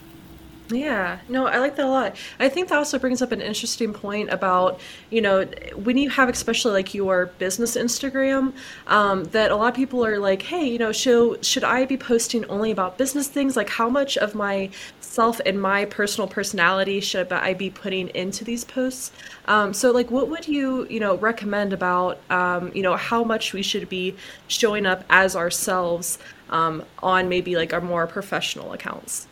Yeah, 0.69 1.19
no, 1.27 1.47
I 1.47 1.57
like 1.57 1.75
that 1.75 1.85
a 1.85 1.89
lot. 1.89 2.15
I 2.39 2.47
think 2.47 2.69
that 2.69 2.77
also 2.77 2.97
brings 2.97 3.21
up 3.21 3.31
an 3.31 3.41
interesting 3.41 3.93
point 3.93 4.29
about, 4.29 4.79
you 5.09 5.21
know, 5.21 5.43
when 5.75 5.97
you 5.97 6.09
have 6.09 6.29
especially 6.29 6.71
like 6.71 6.93
your 6.93 7.27
business 7.37 7.75
Instagram, 7.75 8.53
um, 8.87 9.25
that 9.25 9.51
a 9.51 9.55
lot 9.55 9.67
of 9.67 9.75
people 9.75 10.05
are 10.05 10.17
like, 10.17 10.43
hey, 10.43 10.65
you 10.65 10.79
know, 10.79 10.91
should 10.91 11.43
should 11.43 11.63
I 11.63 11.85
be 11.85 11.97
posting 11.97 12.45
only 12.45 12.71
about 12.71 12.97
business 12.97 13.27
things? 13.27 13.57
Like, 13.57 13.69
how 13.69 13.89
much 13.89 14.17
of 14.17 14.33
my 14.33 14.69
self 15.11 15.41
and 15.45 15.61
my 15.61 15.83
personal 15.85 16.27
personality 16.27 17.01
should 17.01 17.31
I 17.33 17.53
be 17.53 17.69
putting 17.69 18.07
into 18.09 18.45
these 18.45 18.63
posts? 18.63 19.11
Um, 19.45 19.73
so, 19.73 19.91
like, 19.91 20.09
what 20.09 20.29
would 20.29 20.47
you, 20.47 20.87
you 20.89 20.99
know, 20.99 21.17
recommend 21.17 21.73
about, 21.73 22.19
um, 22.31 22.71
you 22.73 22.81
know, 22.81 22.95
how 22.95 23.23
much 23.23 23.51
we 23.51 23.61
should 23.61 23.89
be 23.89 24.15
showing 24.47 24.85
up 24.85 25.03
as 25.09 25.35
ourselves 25.35 26.17
um, 26.49 26.85
on 27.03 27.27
maybe 27.27 27.55
like 27.57 27.73
our 27.73 27.81
more 27.81 28.07
professional 28.07 28.71
accounts? 28.71 29.27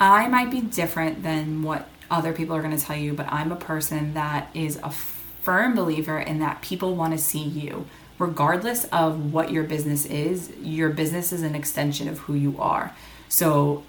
I 0.00 0.26
might 0.26 0.50
be 0.50 0.60
different 0.60 1.22
than 1.22 1.62
what 1.62 1.88
other 2.10 2.32
people 2.32 2.56
are 2.56 2.62
going 2.62 2.76
to 2.76 2.84
tell 2.84 2.96
you, 2.96 3.14
but 3.14 3.32
I'm 3.32 3.52
a 3.52 3.56
person 3.56 4.14
that 4.14 4.50
is 4.54 4.78
a 4.82 4.90
firm 4.90 5.76
believer 5.76 6.18
in 6.18 6.40
that 6.40 6.62
people 6.62 6.96
want 6.96 7.12
to 7.12 7.18
see 7.18 7.44
you. 7.44 7.86
Regardless 8.18 8.84
of 8.86 9.32
what 9.32 9.50
your 9.50 9.64
business 9.64 10.04
is, 10.06 10.50
your 10.60 10.88
business 10.88 11.32
is 11.32 11.42
an 11.42 11.54
extension 11.54 12.08
of 12.08 12.18
who 12.20 12.34
you 12.34 12.56
are. 12.60 12.94
So, 13.28 13.84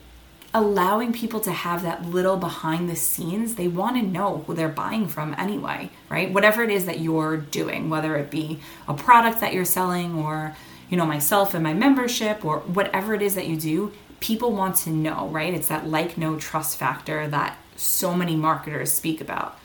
allowing 0.56 1.14
people 1.14 1.40
to 1.42 1.52
have 1.52 1.84
that 1.84 2.06
little 2.06 2.38
behind 2.38 2.90
the 2.90 2.96
scenes, 2.96 3.56
they 3.56 3.68
want 3.68 3.96
to 3.98 4.02
know 4.02 4.44
who 4.48 4.56
they're 4.56 4.70
buying 4.70 5.08
from 5.08 5.36
anyway, 5.38 5.92
right? 6.10 6.34
Whatever 6.34 6.64
it 6.64 6.72
is 6.72 6.86
that 6.86 7.00
you're 7.00 7.38
doing, 7.38 7.90
whether 7.90 8.16
it 8.16 8.32
be 8.32 8.60
a 8.88 8.94
product 8.94 9.42
that 9.42 9.54
you're 9.54 9.66
selling 9.66 10.18
or 10.18 10.56
you 10.90 10.98
know, 10.98 11.06
myself 11.06 11.54
and 11.54 11.64
my 11.64 11.74
membership 11.74 12.46
or 12.46 12.60
whatever 12.60 13.14
it 13.14 13.22
is 13.22 13.36
that 13.36 13.48
you 13.48 13.58
do, 13.58 13.92
people 14.20 14.52
want 14.52 14.76
to 14.78 14.90
know, 14.90 15.28
right? 15.30 15.54
It's 15.54 15.68
that 15.68 15.88
like, 15.88 16.18
know, 16.18 16.38
trust 16.38 16.78
factor 16.78 17.28
that 17.28 17.58
so 17.76 18.14
many 18.14 18.36
marketers 18.36 18.92
speak 18.92 19.22
about. 19.22 19.58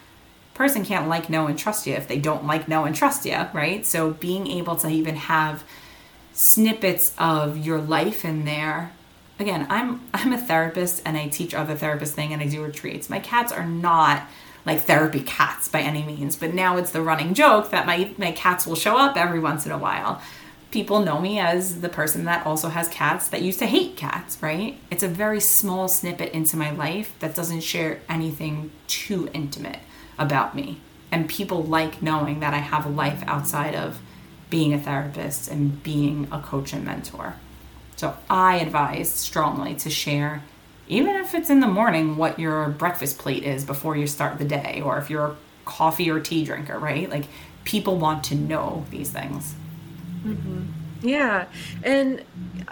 Person 0.54 0.84
can't 0.84 1.08
like, 1.08 1.30
know, 1.30 1.46
and 1.46 1.58
trust 1.58 1.86
you 1.86 1.94
if 1.94 2.08
they 2.08 2.18
don't 2.18 2.46
like, 2.46 2.68
know, 2.68 2.84
and 2.84 2.94
trust 2.94 3.24
you, 3.24 3.46
right? 3.52 3.86
So 3.86 4.12
being 4.12 4.46
able 4.46 4.76
to 4.76 4.88
even 4.88 5.16
have 5.16 5.64
snippets 6.32 7.14
of 7.18 7.58
your 7.58 7.78
life 7.80 8.24
in 8.24 8.44
there. 8.44 8.92
Again, 9.40 9.66
I'm 9.70 10.00
I'm 10.14 10.32
a 10.32 10.38
therapist 10.38 11.02
and 11.04 11.16
I 11.16 11.28
teach 11.28 11.54
other 11.54 11.74
therapists 11.74 12.10
thing 12.10 12.32
and 12.32 12.40
I 12.40 12.46
do 12.46 12.62
retreats. 12.62 13.10
My 13.10 13.18
cats 13.18 13.50
are 13.50 13.66
not 13.66 14.28
like 14.64 14.82
therapy 14.82 15.20
cats 15.20 15.66
by 15.68 15.80
any 15.80 16.04
means, 16.04 16.36
but 16.36 16.54
now 16.54 16.76
it's 16.76 16.92
the 16.92 17.02
running 17.02 17.34
joke 17.34 17.70
that 17.70 17.86
my 17.86 18.12
my 18.18 18.30
cats 18.30 18.66
will 18.66 18.76
show 18.76 18.96
up 18.96 19.16
every 19.16 19.40
once 19.40 19.66
in 19.66 19.72
a 19.72 19.78
while 19.78 20.20
people 20.70 21.00
know 21.00 21.20
me 21.20 21.38
as 21.38 21.80
the 21.80 21.88
person 21.88 22.24
that 22.24 22.46
also 22.46 22.68
has 22.68 22.88
cats 22.88 23.28
that 23.28 23.42
used 23.42 23.58
to 23.58 23.66
hate 23.66 23.96
cats, 23.96 24.40
right? 24.40 24.78
It's 24.90 25.02
a 25.02 25.08
very 25.08 25.40
small 25.40 25.88
snippet 25.88 26.32
into 26.32 26.56
my 26.56 26.70
life 26.70 27.14
that 27.18 27.34
doesn't 27.34 27.62
share 27.62 28.00
anything 28.08 28.70
too 28.86 29.28
intimate 29.32 29.80
about 30.18 30.54
me. 30.54 30.80
And 31.10 31.28
people 31.28 31.64
like 31.64 32.02
knowing 32.02 32.40
that 32.40 32.54
I 32.54 32.58
have 32.58 32.86
a 32.86 32.90
life 32.90 33.24
outside 33.26 33.74
of 33.74 34.00
being 34.48 34.72
a 34.72 34.78
therapist 34.78 35.50
and 35.50 35.82
being 35.82 36.28
a 36.30 36.40
coach 36.40 36.72
and 36.72 36.84
mentor. 36.84 37.34
So 38.00 38.16
I 38.30 38.60
advise 38.60 39.10
strongly 39.10 39.74
to 39.74 39.90
share, 39.90 40.42
even 40.88 41.16
if 41.16 41.34
it's 41.34 41.50
in 41.50 41.60
the 41.60 41.66
morning, 41.66 42.16
what 42.16 42.38
your 42.38 42.70
breakfast 42.70 43.18
plate 43.18 43.44
is 43.44 43.62
before 43.62 43.94
you 43.94 44.06
start 44.06 44.38
the 44.38 44.46
day, 44.46 44.80
or 44.82 44.96
if 44.96 45.10
you're 45.10 45.26
a 45.26 45.36
coffee 45.66 46.08
or 46.08 46.18
tea 46.18 46.46
drinker, 46.46 46.78
right? 46.78 47.10
Like 47.10 47.26
people 47.64 47.98
want 47.98 48.24
to 48.24 48.34
know 48.34 48.86
these 48.90 49.10
things. 49.10 49.54
Mm-hmm. 50.24 50.62
Yeah, 51.02 51.46
and 51.82 52.22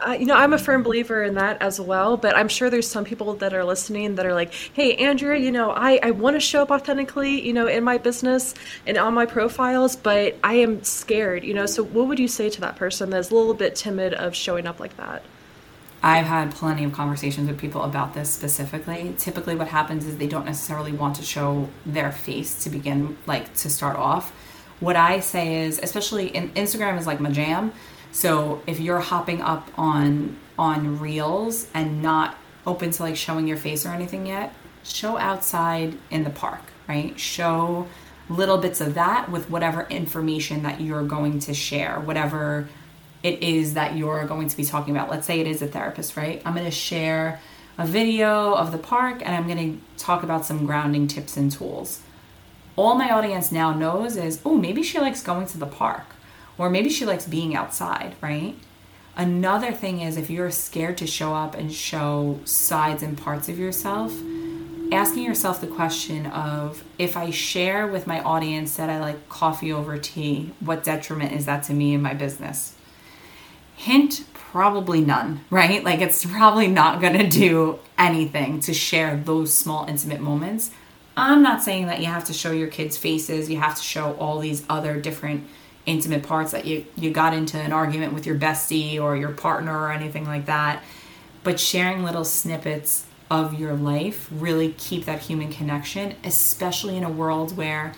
uh, 0.06 0.12
you 0.12 0.26
know 0.26 0.34
I'm 0.34 0.52
a 0.52 0.58
firm 0.58 0.82
believer 0.82 1.22
in 1.22 1.34
that 1.34 1.60
as 1.62 1.80
well. 1.80 2.16
But 2.16 2.36
I'm 2.36 2.48
sure 2.48 2.68
there's 2.68 2.88
some 2.88 3.04
people 3.04 3.34
that 3.34 3.54
are 3.54 3.64
listening 3.64 4.16
that 4.16 4.26
are 4.26 4.34
like, 4.34 4.52
"Hey, 4.52 4.96
Andrea, 4.96 5.38
you 5.38 5.50
know 5.50 5.70
I 5.70 5.98
I 6.02 6.10
want 6.10 6.36
to 6.36 6.40
show 6.40 6.62
up 6.62 6.70
authentically, 6.70 7.40
you 7.40 7.52
know, 7.52 7.66
in 7.66 7.84
my 7.84 7.98
business 7.98 8.54
and 8.86 8.98
on 8.98 9.14
my 9.14 9.26
profiles, 9.26 9.96
but 9.96 10.36
I 10.44 10.54
am 10.54 10.82
scared, 10.84 11.44
you 11.44 11.54
know." 11.54 11.66
So 11.66 11.82
what 11.82 12.08
would 12.08 12.18
you 12.18 12.28
say 12.28 12.50
to 12.50 12.60
that 12.60 12.76
person 12.76 13.10
that's 13.10 13.30
a 13.30 13.34
little 13.34 13.54
bit 13.54 13.74
timid 13.74 14.14
of 14.14 14.34
showing 14.34 14.66
up 14.66 14.80
like 14.80 14.96
that? 14.98 15.22
I've 16.00 16.26
had 16.26 16.52
plenty 16.52 16.84
of 16.84 16.92
conversations 16.92 17.48
with 17.48 17.58
people 17.58 17.82
about 17.82 18.14
this 18.14 18.30
specifically. 18.30 19.14
Typically, 19.18 19.56
what 19.56 19.68
happens 19.68 20.06
is 20.06 20.18
they 20.18 20.28
don't 20.28 20.46
necessarily 20.46 20.92
want 20.92 21.16
to 21.16 21.22
show 21.22 21.68
their 21.84 22.12
face 22.12 22.62
to 22.64 22.70
begin, 22.70 23.16
like 23.26 23.54
to 23.56 23.70
start 23.70 23.96
off 23.96 24.32
what 24.80 24.96
I 24.96 25.20
say 25.20 25.64
is, 25.64 25.80
especially 25.82 26.28
in 26.28 26.50
Instagram 26.50 26.98
is 26.98 27.06
like 27.06 27.20
my 27.20 27.30
jam. 27.30 27.72
So 28.18 28.62
if 28.66 28.80
you're 28.80 28.98
hopping 28.98 29.40
up 29.42 29.70
on 29.78 30.38
on 30.58 30.98
reels 30.98 31.68
and 31.72 32.02
not 32.02 32.36
open 32.66 32.90
to 32.90 33.04
like 33.04 33.14
showing 33.14 33.46
your 33.46 33.56
face 33.56 33.86
or 33.86 33.90
anything 33.90 34.26
yet, 34.26 34.52
show 34.82 35.16
outside 35.16 35.96
in 36.10 36.24
the 36.24 36.30
park, 36.30 36.62
right? 36.88 37.16
Show 37.20 37.86
little 38.28 38.58
bits 38.58 38.80
of 38.80 38.94
that 38.94 39.30
with 39.30 39.48
whatever 39.48 39.86
information 39.88 40.64
that 40.64 40.80
you're 40.80 41.04
going 41.04 41.38
to 41.38 41.54
share, 41.54 42.00
whatever 42.00 42.68
it 43.22 43.40
is 43.40 43.74
that 43.74 43.96
you're 43.96 44.26
going 44.26 44.48
to 44.48 44.56
be 44.56 44.64
talking 44.64 44.96
about. 44.96 45.08
Let's 45.08 45.24
say 45.24 45.38
it 45.38 45.46
is 45.46 45.62
a 45.62 45.68
therapist, 45.68 46.16
right? 46.16 46.42
I'm 46.44 46.54
going 46.54 46.64
to 46.64 46.72
share 46.72 47.40
a 47.78 47.86
video 47.86 48.52
of 48.52 48.72
the 48.72 48.78
park 48.78 49.22
and 49.24 49.32
I'm 49.32 49.46
going 49.46 49.78
to 49.78 50.04
talk 50.04 50.24
about 50.24 50.44
some 50.44 50.66
grounding 50.66 51.06
tips 51.06 51.36
and 51.36 51.52
tools 51.52 52.00
all 52.78 52.94
my 52.94 53.10
audience 53.10 53.50
now 53.50 53.72
knows 53.72 54.16
is, 54.16 54.40
oh, 54.44 54.54
maybe 54.54 54.84
she 54.84 55.00
likes 55.00 55.20
going 55.20 55.48
to 55.48 55.58
the 55.58 55.66
park 55.66 56.04
or 56.58 56.68
maybe 56.68 56.90
she 56.90 57.06
likes 57.06 57.26
being 57.26 57.54
outside, 57.54 58.16
right? 58.20 58.54
Another 59.16 59.72
thing 59.72 60.00
is 60.00 60.16
if 60.16 60.30
you're 60.30 60.50
scared 60.50 60.98
to 60.98 61.06
show 61.06 61.34
up 61.34 61.54
and 61.54 61.72
show 61.72 62.38
sides 62.44 63.02
and 63.02 63.16
parts 63.16 63.48
of 63.48 63.58
yourself, 63.58 64.12
asking 64.92 65.24
yourself 65.24 65.60
the 65.60 65.66
question 65.66 66.26
of 66.26 66.84
if 66.98 67.16
I 67.16 67.30
share 67.30 67.86
with 67.86 68.06
my 68.06 68.22
audience 68.22 68.76
that 68.76 68.90
I 68.90 69.00
like 69.00 69.28
coffee 69.28 69.72
over 69.72 69.98
tea, 69.98 70.52
what 70.60 70.84
detriment 70.84 71.32
is 71.32 71.46
that 71.46 71.64
to 71.64 71.74
me 71.74 71.94
and 71.94 72.02
my 72.02 72.14
business? 72.14 72.74
Hint 73.76 74.24
probably 74.34 75.00
none, 75.00 75.44
right? 75.50 75.82
Like 75.82 76.00
it's 76.00 76.24
probably 76.24 76.68
not 76.68 77.00
going 77.00 77.18
to 77.18 77.28
do 77.28 77.78
anything 77.96 78.60
to 78.60 78.74
share 78.74 79.16
those 79.16 79.52
small 79.52 79.86
intimate 79.86 80.20
moments 80.20 80.70
I'm 81.18 81.42
not 81.42 81.64
saying 81.64 81.86
that 81.86 81.98
you 81.98 82.06
have 82.06 82.24
to 82.26 82.32
show 82.32 82.52
your 82.52 82.68
kids' 82.68 82.96
faces, 82.96 83.50
you 83.50 83.58
have 83.58 83.74
to 83.74 83.82
show 83.82 84.14
all 84.14 84.38
these 84.38 84.64
other 84.70 85.00
different 85.00 85.48
intimate 85.86 86.22
parts 86.22 86.52
that 86.52 86.66
you, 86.66 86.84
you 86.96 87.10
got 87.10 87.34
into 87.34 87.58
an 87.58 87.72
argument 87.72 88.12
with 88.12 88.26
your 88.26 88.36
bestie 88.36 89.00
or 89.00 89.16
your 89.16 89.30
partner 89.30 89.78
or 89.78 89.90
anything 89.90 90.24
like 90.24 90.46
that. 90.46 90.82
But 91.44 91.58
sharing 91.58 92.02
little 92.02 92.24
snippets 92.24 93.06
of 93.30 93.58
your 93.58 93.74
life 93.74 94.28
really 94.30 94.72
keep 94.72 95.04
that 95.04 95.20
human 95.20 95.50
connection, 95.50 96.14
especially 96.24 96.96
in 96.96 97.04
a 97.04 97.10
world 97.10 97.56
where 97.56 97.94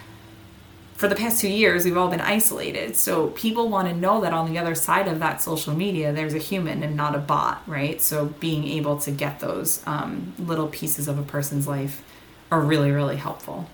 for 1.00 1.08
the 1.08 1.14
past 1.14 1.40
two 1.40 1.48
years 1.48 1.84
we've 1.84 1.96
all 1.96 2.10
been 2.10 2.20
isolated. 2.20 2.94
So 2.94 3.28
people 3.28 3.70
want 3.70 3.88
to 3.88 3.94
know 3.94 4.20
that 4.20 4.34
on 4.34 4.52
the 4.52 4.58
other 4.58 4.74
side 4.74 5.08
of 5.08 5.18
that 5.20 5.40
social 5.40 5.74
media 5.74 6.12
there's 6.12 6.34
a 6.34 6.38
human 6.38 6.82
and 6.82 6.94
not 6.94 7.14
a 7.14 7.18
bot, 7.18 7.62
right? 7.66 8.02
So 8.02 8.26
being 8.26 8.66
able 8.66 8.98
to 8.98 9.10
get 9.10 9.40
those 9.40 9.82
um, 9.86 10.34
little 10.38 10.68
pieces 10.68 11.08
of 11.08 11.18
a 11.18 11.22
person's 11.22 11.66
life 11.66 12.04
are 12.50 12.60
really 12.60 12.90
really 12.90 13.16
helpful. 13.16 13.70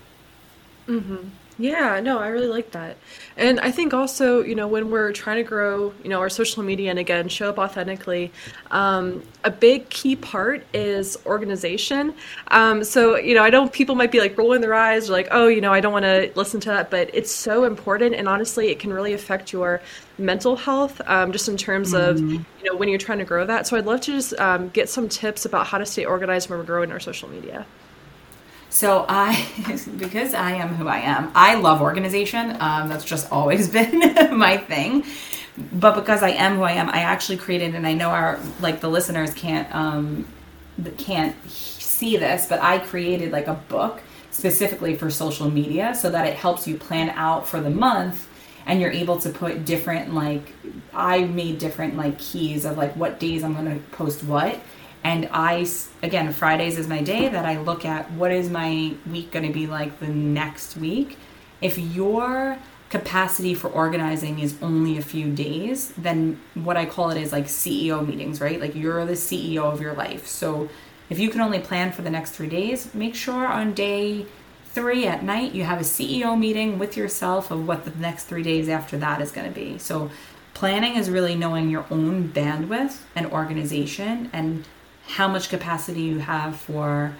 Mm-hmm. 0.87 1.27
Yeah, 1.59 1.99
no, 2.01 2.19
I 2.19 2.27
really 2.27 2.47
like 2.47 2.71
that. 2.71 2.97
And 3.35 3.59
I 3.59 3.71
think 3.71 3.91
also, 3.91 4.43
you 4.43 4.53
know, 4.53 4.67
when 4.67 4.91
we're 4.91 5.11
trying 5.11 5.37
to 5.37 5.43
grow, 5.43 5.91
you 6.03 6.09
know, 6.09 6.19
our 6.19 6.29
social 6.29 6.61
media 6.61 6.91
and 6.91 6.99
again, 6.99 7.27
show 7.29 7.49
up 7.49 7.57
authentically, 7.57 8.31
um, 8.69 9.23
a 9.43 9.49
big 9.49 9.89
key 9.89 10.15
part 10.15 10.63
is 10.71 11.17
organization. 11.25 12.13
Um, 12.49 12.83
so, 12.83 13.17
you 13.17 13.33
know, 13.33 13.41
I 13.41 13.49
know 13.49 13.67
people 13.69 13.95
might 13.95 14.11
be 14.11 14.19
like 14.19 14.37
rolling 14.37 14.61
their 14.61 14.75
eyes 14.75 15.09
or 15.09 15.13
like, 15.13 15.29
oh, 15.31 15.47
you 15.47 15.61
know, 15.61 15.73
I 15.73 15.79
don't 15.79 15.93
want 15.93 16.05
to 16.05 16.31
listen 16.35 16.59
to 16.61 16.69
that, 16.69 16.91
but 16.91 17.09
it's 17.13 17.31
so 17.31 17.63
important. 17.63 18.13
And 18.13 18.27
honestly, 18.27 18.69
it 18.69 18.77
can 18.77 18.93
really 18.93 19.13
affect 19.13 19.51
your 19.51 19.81
mental 20.19 20.55
health, 20.55 21.01
um, 21.07 21.31
just 21.31 21.49
in 21.49 21.57
terms 21.57 21.93
mm-hmm. 21.93 22.09
of, 22.09 22.19
you 22.21 22.45
know, 22.65 22.75
when 22.75 22.87
you're 22.87 22.99
trying 22.99 23.19
to 23.19 23.25
grow 23.25 23.47
that. 23.47 23.65
So 23.65 23.77
I'd 23.77 23.85
love 23.85 24.01
to 24.01 24.11
just 24.11 24.39
um, 24.39 24.69
get 24.69 24.89
some 24.89 25.09
tips 25.09 25.45
about 25.45 25.65
how 25.65 25.79
to 25.79 25.87
stay 25.87 26.05
organized 26.05 26.51
when 26.51 26.59
we're 26.59 26.65
growing 26.65 26.91
our 26.91 26.99
social 26.99 27.29
media. 27.29 27.65
So 28.69 29.05
I, 29.07 29.47
because 29.97 30.33
I 30.33 30.53
am 30.53 30.69
who 30.75 30.87
I 30.87 30.99
am, 30.99 31.31
I 31.35 31.55
love 31.55 31.81
organization. 31.81 32.57
Um, 32.59 32.89
that's 32.89 33.05
just 33.05 33.31
always 33.31 33.69
been 33.77 33.99
my 34.37 34.57
thing. 34.57 35.05
But 35.73 35.95
because 35.95 36.21
I 36.21 36.29
am 36.29 36.57
who 36.57 36.63
I 36.63 36.73
am, 36.73 36.89
I 36.89 36.99
actually 36.99 37.37
created, 37.37 37.73
and 37.73 37.87
I 37.87 37.93
know 37.93 38.09
our 38.09 38.39
like 38.59 38.79
the 38.79 38.89
listeners 38.89 39.33
can't 39.33 39.73
um, 39.73 40.27
can't 40.97 41.35
see 41.49 42.17
this, 42.17 42.45
but 42.47 42.61
I 42.61 42.77
created 42.77 43.31
like 43.31 43.47
a 43.47 43.55
book 43.55 44.01
specifically 44.29 44.95
for 44.95 45.09
social 45.09 45.49
media 45.49 45.95
so 45.95 46.11
that 46.11 46.27
it 46.27 46.35
helps 46.35 46.67
you 46.67 46.77
plan 46.77 47.09
out 47.11 47.47
for 47.47 47.59
the 47.59 47.71
month 47.71 48.27
and 48.67 48.79
you're 48.79 48.91
able 48.91 49.17
to 49.17 49.29
put 49.29 49.65
different 49.65 50.13
like 50.13 50.53
I 50.93 51.23
made 51.23 51.57
different 51.57 51.97
like 51.97 52.19
keys 52.19 52.65
of 52.65 52.77
like 52.77 52.95
what 52.95 53.19
days 53.19 53.43
I'm 53.43 53.53
going 53.55 53.65
to 53.65 53.83
post 53.95 54.23
what 54.23 54.59
and 55.03 55.29
I, 55.31 55.65
again, 56.03 56.31
Fridays 56.33 56.77
is 56.77 56.87
my 56.87 57.01
day 57.01 57.29
that 57.29 57.45
I 57.45 57.59
look 57.59 57.85
at 57.85 58.11
what 58.11 58.31
is 58.31 58.49
my 58.49 58.93
week 59.09 59.31
going 59.31 59.45
to 59.45 59.53
be 59.53 59.67
like 59.67 59.99
the 59.99 60.07
next 60.07 60.77
week. 60.77 61.17
If 61.61 61.77
your 61.77 62.57
capacity 62.89 63.53
for 63.53 63.69
organizing 63.69 64.39
is 64.39 64.55
only 64.61 64.97
a 64.97 65.01
few 65.01 65.31
days, 65.31 65.91
then 65.97 66.39
what 66.53 66.77
I 66.77 66.85
call 66.85 67.09
it 67.09 67.17
is 67.21 67.31
like 67.31 67.45
CEO 67.45 68.05
meetings, 68.05 68.39
right? 68.39 68.59
Like 68.59 68.75
you're 68.75 69.05
the 69.05 69.13
CEO 69.13 69.63
of 69.63 69.81
your 69.81 69.93
life. 69.93 70.27
So 70.27 70.69
if 71.09 71.19
you 71.19 71.29
can 71.29 71.41
only 71.41 71.59
plan 71.59 71.91
for 71.91 72.01
the 72.01 72.09
next 72.09 72.31
three 72.31 72.49
days, 72.49 72.93
make 72.93 73.15
sure 73.15 73.47
on 73.47 73.73
day 73.73 74.25
three 74.71 75.07
at 75.07 75.23
night 75.23 75.53
you 75.53 75.63
have 75.63 75.79
a 75.79 75.83
CEO 75.83 76.37
meeting 76.37 76.79
with 76.79 76.95
yourself 76.95 77.49
of 77.51 77.67
what 77.67 77.83
the 77.83 77.91
next 77.99 78.25
three 78.25 78.43
days 78.43 78.69
after 78.69 78.97
that 78.97 79.21
is 79.21 79.31
going 79.31 79.47
to 79.47 79.53
be. 79.53 79.77
So 79.77 80.11
planning 80.53 80.95
is 80.95 81.09
really 81.09 81.35
knowing 81.35 81.69
your 81.69 81.85
own 81.91 82.29
bandwidth 82.29 82.99
and 83.15 83.25
organization 83.27 84.29
and 84.31 84.65
how 85.07 85.27
much 85.27 85.49
capacity 85.49 86.01
you 86.01 86.19
have 86.19 86.55
for 86.57 87.15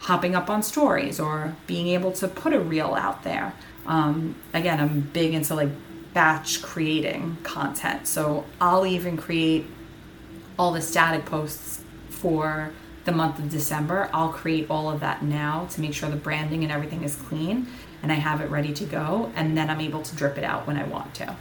hopping 0.00 0.34
up 0.34 0.50
on 0.50 0.62
stories 0.62 1.20
or 1.20 1.56
being 1.66 1.88
able 1.88 2.12
to 2.12 2.28
put 2.28 2.52
a 2.52 2.60
reel 2.60 2.94
out 2.94 3.22
there. 3.22 3.54
Um, 3.86 4.34
again, 4.52 4.80
I'm 4.80 5.00
big 5.00 5.32
into 5.32 5.54
like 5.54 5.70
batch 6.12 6.62
creating 6.62 7.38
content. 7.42 8.06
So 8.06 8.44
I'll 8.60 8.86
even 8.86 9.16
create 9.16 9.66
all 10.58 10.72
the 10.72 10.82
static 10.82 11.24
posts 11.24 11.82
for 12.10 12.72
the 13.04 13.12
month 13.12 13.38
of 13.38 13.50
December. 13.50 14.10
I'll 14.12 14.32
create 14.32 14.66
all 14.68 14.90
of 14.90 15.00
that 15.00 15.22
now 15.22 15.66
to 15.70 15.80
make 15.80 15.94
sure 15.94 16.10
the 16.10 16.16
branding 16.16 16.62
and 16.62 16.72
everything 16.72 17.02
is 17.02 17.16
clean 17.16 17.66
and 18.02 18.12
I 18.12 18.16
have 18.16 18.40
it 18.40 18.50
ready 18.50 18.72
to 18.74 18.84
go. 18.84 19.32
And 19.34 19.56
then 19.56 19.70
I'm 19.70 19.80
able 19.80 20.02
to 20.02 20.16
drip 20.16 20.36
it 20.36 20.44
out 20.44 20.66
when 20.66 20.76
I 20.76 20.84
want 20.84 21.14
to. 21.14 21.36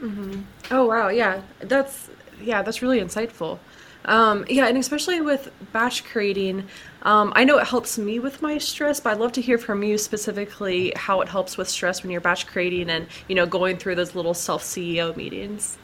Mm-hmm. 0.00 0.42
Oh, 0.70 0.86
wow. 0.86 1.08
Yeah. 1.08 1.42
That's, 1.60 2.10
yeah, 2.40 2.62
that's 2.62 2.82
really 2.82 3.00
insightful. 3.00 3.58
Um, 4.06 4.44
yeah, 4.48 4.66
and 4.66 4.76
especially 4.76 5.20
with 5.20 5.50
batch 5.72 6.04
creating, 6.04 6.68
um, 7.02 7.32
I 7.36 7.44
know 7.44 7.58
it 7.58 7.66
helps 7.66 7.96
me 7.98 8.18
with 8.18 8.42
my 8.42 8.58
stress, 8.58 9.00
but 9.00 9.10
I'd 9.10 9.18
love 9.18 9.32
to 9.32 9.40
hear 9.40 9.58
from 9.58 9.82
you 9.82 9.96
specifically 9.98 10.92
how 10.96 11.20
it 11.20 11.28
helps 11.28 11.56
with 11.56 11.68
stress 11.68 12.02
when 12.02 12.10
you're 12.10 12.20
batch 12.20 12.46
creating 12.46 12.90
and 12.90 13.06
you 13.28 13.34
know 13.34 13.46
going 13.46 13.76
through 13.76 13.94
those 13.94 14.14
little 14.14 14.34
self 14.34 14.62
CEO 14.62 15.16
meetings. 15.16 15.78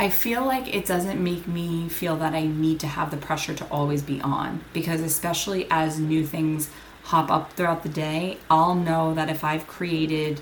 I 0.00 0.10
feel 0.10 0.44
like 0.44 0.72
it 0.72 0.86
doesn't 0.86 1.22
make 1.22 1.48
me 1.48 1.88
feel 1.88 2.16
that 2.16 2.32
I 2.32 2.46
need 2.46 2.78
to 2.80 2.86
have 2.86 3.10
the 3.10 3.16
pressure 3.16 3.54
to 3.54 3.64
always 3.64 4.00
be 4.00 4.20
on 4.20 4.64
because, 4.72 5.00
especially 5.00 5.66
as 5.70 5.98
new 5.98 6.24
things 6.24 6.70
hop 7.04 7.30
up 7.30 7.52
throughout 7.54 7.82
the 7.82 7.88
day, 7.88 8.38
I'll 8.48 8.76
know 8.76 9.14
that 9.14 9.28
if 9.28 9.42
I've 9.42 9.66
created 9.66 10.40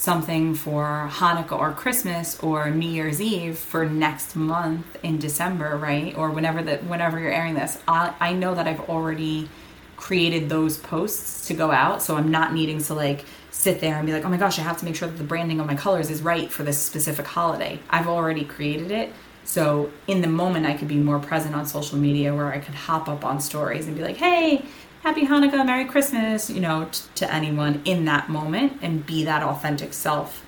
something 0.00 0.54
for 0.54 1.10
Hanukkah 1.12 1.58
or 1.58 1.72
Christmas 1.72 2.40
or 2.40 2.70
New 2.70 2.88
Year's 2.88 3.20
Eve 3.20 3.58
for 3.58 3.84
next 3.84 4.34
month 4.34 4.86
in 5.02 5.18
December, 5.18 5.76
right? 5.76 6.16
Or 6.16 6.30
whenever 6.30 6.62
that 6.62 6.84
whenever 6.84 7.20
you're 7.20 7.30
airing 7.30 7.52
this, 7.52 7.78
I 7.86 8.14
I 8.18 8.32
know 8.32 8.54
that 8.54 8.66
I've 8.66 8.80
already 8.88 9.50
created 9.98 10.48
those 10.48 10.78
posts 10.78 11.46
to 11.48 11.54
go 11.54 11.70
out, 11.70 12.02
so 12.02 12.16
I'm 12.16 12.30
not 12.30 12.54
needing 12.54 12.82
to 12.84 12.94
like 12.94 13.26
sit 13.50 13.82
there 13.82 13.96
and 13.96 14.06
be 14.06 14.14
like, 14.14 14.24
"Oh 14.24 14.30
my 14.30 14.38
gosh, 14.38 14.58
I 14.58 14.62
have 14.62 14.78
to 14.78 14.86
make 14.86 14.96
sure 14.96 15.06
that 15.06 15.18
the 15.18 15.24
branding 15.32 15.60
of 15.60 15.66
my 15.66 15.74
colors 15.74 16.08
is 16.08 16.22
right 16.22 16.50
for 16.50 16.62
this 16.62 16.78
specific 16.78 17.26
holiday." 17.26 17.78
I've 17.90 18.08
already 18.08 18.44
created 18.44 18.90
it. 18.90 19.12
So 19.44 19.90
in 20.06 20.22
the 20.22 20.28
moment 20.28 20.64
I 20.64 20.74
could 20.78 20.88
be 20.88 20.96
more 20.96 21.18
present 21.18 21.54
on 21.54 21.66
social 21.66 21.98
media 21.98 22.34
where 22.34 22.50
I 22.50 22.58
could 22.58 22.74
hop 22.74 23.06
up 23.06 23.22
on 23.22 23.38
stories 23.38 23.86
and 23.86 23.94
be 23.94 24.02
like, 24.02 24.16
"Hey, 24.16 24.64
happy 25.02 25.26
Hanukkah, 25.26 25.64
Merry 25.64 25.84
Christmas, 25.84 26.50
you 26.50 26.60
know, 26.60 26.88
t- 26.90 27.02
to 27.16 27.32
anyone 27.32 27.82
in 27.84 28.04
that 28.06 28.28
moment 28.28 28.78
and 28.82 29.04
be 29.04 29.24
that 29.24 29.42
authentic 29.42 29.92
self 29.92 30.44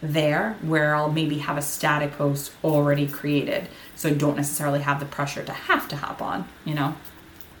there 0.00 0.56
where 0.62 0.94
I'll 0.94 1.10
maybe 1.10 1.38
have 1.38 1.58
a 1.58 1.62
static 1.62 2.12
post 2.12 2.52
already 2.62 3.08
created. 3.08 3.68
So 3.96 4.08
I 4.08 4.12
don't 4.12 4.36
necessarily 4.36 4.80
have 4.80 5.00
the 5.00 5.06
pressure 5.06 5.44
to 5.44 5.52
have 5.52 5.88
to 5.88 5.96
hop 5.96 6.22
on, 6.22 6.48
you 6.64 6.74
know? 6.74 6.94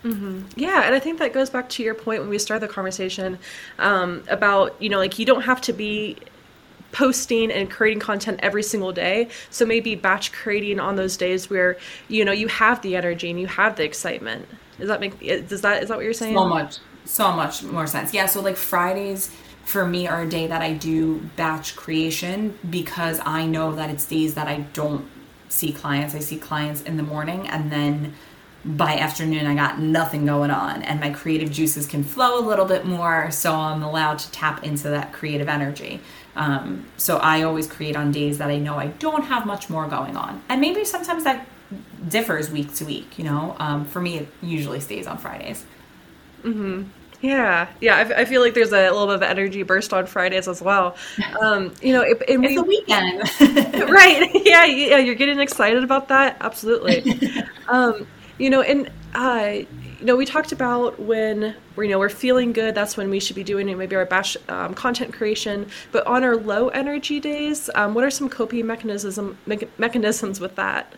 Mm-hmm. 0.04 0.42
Yeah, 0.54 0.82
and 0.84 0.94
I 0.94 1.00
think 1.00 1.18
that 1.18 1.32
goes 1.32 1.50
back 1.50 1.68
to 1.70 1.82
your 1.82 1.94
point 1.94 2.20
when 2.20 2.30
we 2.30 2.38
started 2.38 2.68
the 2.68 2.72
conversation 2.72 3.38
um, 3.80 4.22
about, 4.28 4.80
you 4.80 4.88
know, 4.88 4.98
like 4.98 5.18
you 5.18 5.26
don't 5.26 5.42
have 5.42 5.60
to 5.62 5.72
be 5.72 6.16
posting 6.92 7.50
and 7.50 7.68
creating 7.68 7.98
content 7.98 8.38
every 8.42 8.62
single 8.62 8.92
day. 8.92 9.28
So 9.50 9.66
maybe 9.66 9.96
batch 9.96 10.32
creating 10.32 10.78
on 10.78 10.94
those 10.94 11.16
days 11.16 11.50
where, 11.50 11.76
you 12.06 12.24
know, 12.24 12.32
you 12.32 12.46
have 12.46 12.80
the 12.82 12.94
energy 12.94 13.28
and 13.28 13.40
you 13.40 13.48
have 13.48 13.74
the 13.74 13.84
excitement. 13.84 14.46
Does 14.78 14.88
that 14.88 15.00
make 15.00 15.18
does 15.20 15.60
that 15.62 15.82
is 15.82 15.88
that 15.88 15.96
what 15.96 16.04
you're 16.04 16.12
saying? 16.12 16.34
So 16.34 16.46
much, 16.46 16.78
so 17.04 17.32
much 17.32 17.62
more 17.62 17.86
sense. 17.86 18.14
Yeah. 18.14 18.26
So 18.26 18.40
like 18.40 18.56
Fridays 18.56 19.34
for 19.64 19.86
me 19.86 20.06
are 20.06 20.22
a 20.22 20.28
day 20.28 20.46
that 20.46 20.62
I 20.62 20.72
do 20.72 21.20
batch 21.36 21.76
creation 21.76 22.58
because 22.68 23.20
I 23.24 23.44
know 23.46 23.74
that 23.74 23.90
it's 23.90 24.06
days 24.06 24.34
that 24.34 24.48
I 24.48 24.60
don't 24.72 25.06
see 25.48 25.72
clients. 25.72 26.14
I 26.14 26.20
see 26.20 26.38
clients 26.38 26.82
in 26.82 26.96
the 26.96 27.02
morning 27.02 27.48
and 27.48 27.70
then 27.70 28.14
by 28.64 28.98
afternoon 28.98 29.46
I 29.46 29.54
got 29.54 29.78
nothing 29.78 30.26
going 30.26 30.50
on 30.50 30.82
and 30.82 31.00
my 31.00 31.10
creative 31.10 31.50
juices 31.50 31.86
can 31.86 32.02
flow 32.02 32.38
a 32.38 32.44
little 32.44 32.64
bit 32.64 32.84
more 32.84 33.30
so 33.30 33.52
I'm 33.54 33.82
allowed 33.82 34.18
to 34.20 34.30
tap 34.30 34.64
into 34.64 34.88
that 34.88 35.12
creative 35.12 35.48
energy. 35.48 36.00
Um, 36.34 36.86
so 36.96 37.18
I 37.18 37.42
always 37.42 37.66
create 37.66 37.96
on 37.96 38.10
days 38.12 38.38
that 38.38 38.48
I 38.48 38.58
know 38.58 38.76
I 38.76 38.88
don't 38.88 39.24
have 39.24 39.46
much 39.46 39.68
more 39.68 39.86
going 39.86 40.16
on. 40.16 40.42
And 40.48 40.60
maybe 40.60 40.84
sometimes 40.84 41.24
that 41.24 41.46
differs 42.08 42.50
week 42.50 42.74
to 42.74 42.84
week. 42.84 43.18
You 43.18 43.24
know, 43.24 43.56
um, 43.58 43.84
for 43.84 44.00
me, 44.00 44.18
it 44.18 44.28
usually 44.42 44.80
stays 44.80 45.06
on 45.06 45.18
Fridays. 45.18 45.64
Hmm. 46.42 46.84
Yeah, 47.20 47.68
yeah. 47.80 47.96
I, 47.96 48.20
I, 48.20 48.24
feel 48.26 48.40
like 48.40 48.54
there's 48.54 48.72
a 48.72 48.90
little 48.90 49.06
bit 49.06 49.16
of 49.16 49.22
energy 49.22 49.64
burst 49.64 49.92
on 49.92 50.06
Fridays 50.06 50.46
as 50.46 50.62
well. 50.62 50.96
Um, 51.40 51.72
you 51.82 51.92
know, 51.92 52.02
it, 52.02 52.22
it's 52.26 52.38
we, 52.38 52.56
a 52.56 52.62
weekend, 52.62 53.20
right? 53.90 54.30
Yeah, 54.44 54.64
yeah. 54.64 54.98
You're 54.98 55.14
getting 55.14 55.40
excited 55.40 55.84
about 55.84 56.08
that. 56.08 56.36
Absolutely. 56.40 57.44
um, 57.68 58.06
you 58.38 58.50
know, 58.50 58.62
and 58.62 58.90
uh, 59.14 59.50
you 60.00 60.06
know, 60.06 60.16
we 60.16 60.24
talked 60.24 60.52
about 60.52 60.98
when 61.00 61.54
we're, 61.74 61.84
you 61.84 61.90
know 61.90 61.98
we're 61.98 62.08
feeling 62.08 62.52
good. 62.52 62.74
That's 62.74 62.96
when 62.96 63.10
we 63.10 63.20
should 63.20 63.36
be 63.36 63.44
doing 63.44 63.66
maybe 63.76 63.96
our 63.96 64.06
batch 64.06 64.36
um, 64.48 64.74
content 64.74 65.12
creation. 65.12 65.68
But 65.90 66.06
on 66.06 66.22
our 66.24 66.36
low 66.36 66.68
energy 66.68 67.20
days, 67.20 67.68
um, 67.74 67.94
what 67.94 68.04
are 68.04 68.10
some 68.10 68.28
coping 68.28 68.66
mechanism 68.66 69.38
me- 69.46 69.68
mechanisms 69.76 70.40
with 70.40 70.54
that? 70.56 70.94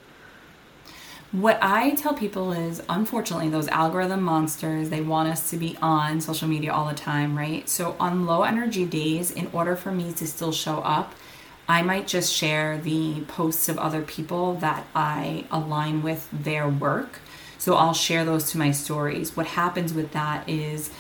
What 1.33 1.61
I 1.63 1.91
tell 1.95 2.15
people 2.15 2.51
is, 2.51 2.83
unfortunately, 2.89 3.51
those 3.51 3.69
algorithm 3.69 4.21
monsters, 4.23 4.91
they 4.91 5.01
want 5.01 5.29
us 5.29 5.49
to 5.51 5.57
be 5.57 5.77
on 5.81 6.21
social 6.21 6.49
media 6.49 6.73
all 6.73 6.89
the 6.89 6.95
time, 6.95 7.39
right? 7.39 7.69
So, 7.69 7.95
on 8.01 8.27
low 8.27 8.43
energy 8.43 8.85
days, 8.85 9.31
in 9.31 9.49
order 9.53 9.77
for 9.77 9.93
me 9.93 10.13
to 10.15 10.27
still 10.27 10.51
show 10.51 10.79
up, 10.79 11.15
I 11.69 11.83
might 11.83 12.09
just 12.09 12.35
share 12.35 12.79
the 12.79 13.21
posts 13.29 13.69
of 13.69 13.79
other 13.79 14.03
people 14.03 14.55
that 14.55 14.85
I 14.93 15.45
align 15.53 16.03
with 16.03 16.29
their 16.33 16.69
work. 16.69 17.21
So, 17.59 17.77
I'll 17.77 17.95
share 17.95 18.25
those 18.25 18.51
to 18.51 18.59
my 18.59 18.73
stories. 18.73 19.37
What 19.37 19.47
happens 19.47 19.95
with 19.95 20.11
that 20.11 20.49
is, 20.49 20.91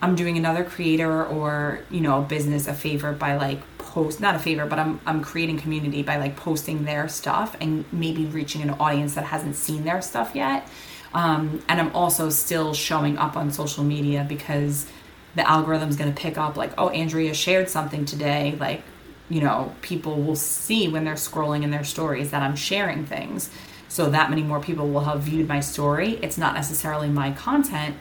I'm 0.00 0.16
doing 0.16 0.38
another 0.38 0.64
creator 0.64 1.26
or, 1.26 1.80
you 1.90 2.00
know, 2.00 2.22
business 2.22 2.66
a 2.66 2.72
favor 2.72 3.12
by 3.12 3.36
like 3.36 3.60
post 3.94 4.20
not 4.20 4.34
a 4.34 4.38
favor 4.40 4.66
but 4.66 4.78
I'm 4.78 5.00
I'm 5.06 5.22
creating 5.22 5.58
community 5.58 6.02
by 6.02 6.16
like 6.16 6.36
posting 6.36 6.84
their 6.84 7.06
stuff 7.08 7.56
and 7.60 7.84
maybe 7.92 8.26
reaching 8.26 8.60
an 8.62 8.70
audience 8.70 9.14
that 9.14 9.24
hasn't 9.24 9.54
seen 9.54 9.84
their 9.84 10.02
stuff 10.02 10.34
yet. 10.34 10.68
Um, 11.14 11.62
and 11.68 11.80
I'm 11.80 11.94
also 11.94 12.28
still 12.28 12.74
showing 12.74 13.16
up 13.18 13.36
on 13.36 13.52
social 13.52 13.84
media 13.84 14.26
because 14.28 14.86
the 15.36 15.48
algorithm's 15.48 15.96
going 15.96 16.12
to 16.12 16.20
pick 16.20 16.36
up 16.36 16.56
like 16.56 16.72
oh 16.76 16.88
Andrea 16.88 17.34
shared 17.34 17.70
something 17.70 18.04
today. 18.04 18.56
Like 18.58 18.82
you 19.30 19.40
know 19.40 19.72
people 19.80 20.20
will 20.20 20.36
see 20.36 20.88
when 20.88 21.04
they're 21.04 21.14
scrolling 21.14 21.62
in 21.62 21.70
their 21.70 21.84
stories 21.84 22.32
that 22.32 22.42
I'm 22.42 22.56
sharing 22.56 23.06
things. 23.06 23.48
So 23.88 24.10
that 24.10 24.28
many 24.28 24.42
more 24.42 24.58
people 24.58 24.88
will 24.88 25.04
have 25.04 25.20
viewed 25.20 25.46
my 25.46 25.60
story. 25.60 26.18
It's 26.20 26.36
not 26.36 26.54
necessarily 26.54 27.08
my 27.08 27.30
content 27.30 27.96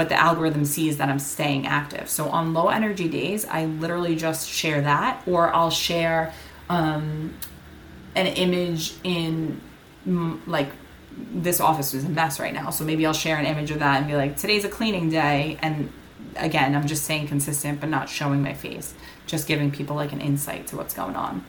but 0.00 0.08
the 0.08 0.18
algorithm 0.18 0.64
sees 0.64 0.96
that 0.96 1.10
I'm 1.10 1.18
staying 1.18 1.66
active. 1.66 2.08
So 2.08 2.30
on 2.30 2.54
low 2.54 2.68
energy 2.68 3.06
days, 3.06 3.44
I 3.44 3.66
literally 3.66 4.16
just 4.16 4.48
share 4.48 4.80
that, 4.80 5.22
or 5.26 5.54
I'll 5.54 5.68
share 5.68 6.32
um, 6.70 7.34
an 8.14 8.26
image 8.26 8.94
in 9.04 9.60
like 10.46 10.70
this 11.34 11.60
office 11.60 11.92
is 11.92 12.06
a 12.06 12.08
mess 12.08 12.40
right 12.40 12.54
now. 12.54 12.70
So 12.70 12.82
maybe 12.82 13.04
I'll 13.04 13.12
share 13.12 13.36
an 13.36 13.44
image 13.44 13.70
of 13.72 13.80
that 13.80 13.98
and 13.98 14.06
be 14.06 14.16
like, 14.16 14.38
today's 14.38 14.64
a 14.64 14.70
cleaning 14.70 15.10
day. 15.10 15.58
And 15.60 15.92
again, 16.34 16.74
I'm 16.74 16.86
just 16.86 17.04
saying 17.04 17.28
consistent, 17.28 17.78
but 17.78 17.90
not 17.90 18.08
showing 18.08 18.40
my 18.40 18.54
face, 18.54 18.94
just 19.26 19.46
giving 19.46 19.70
people 19.70 19.96
like 19.96 20.14
an 20.14 20.22
insight 20.22 20.66
to 20.68 20.76
what's 20.76 20.94
going 20.94 21.14
on. 21.14 21.44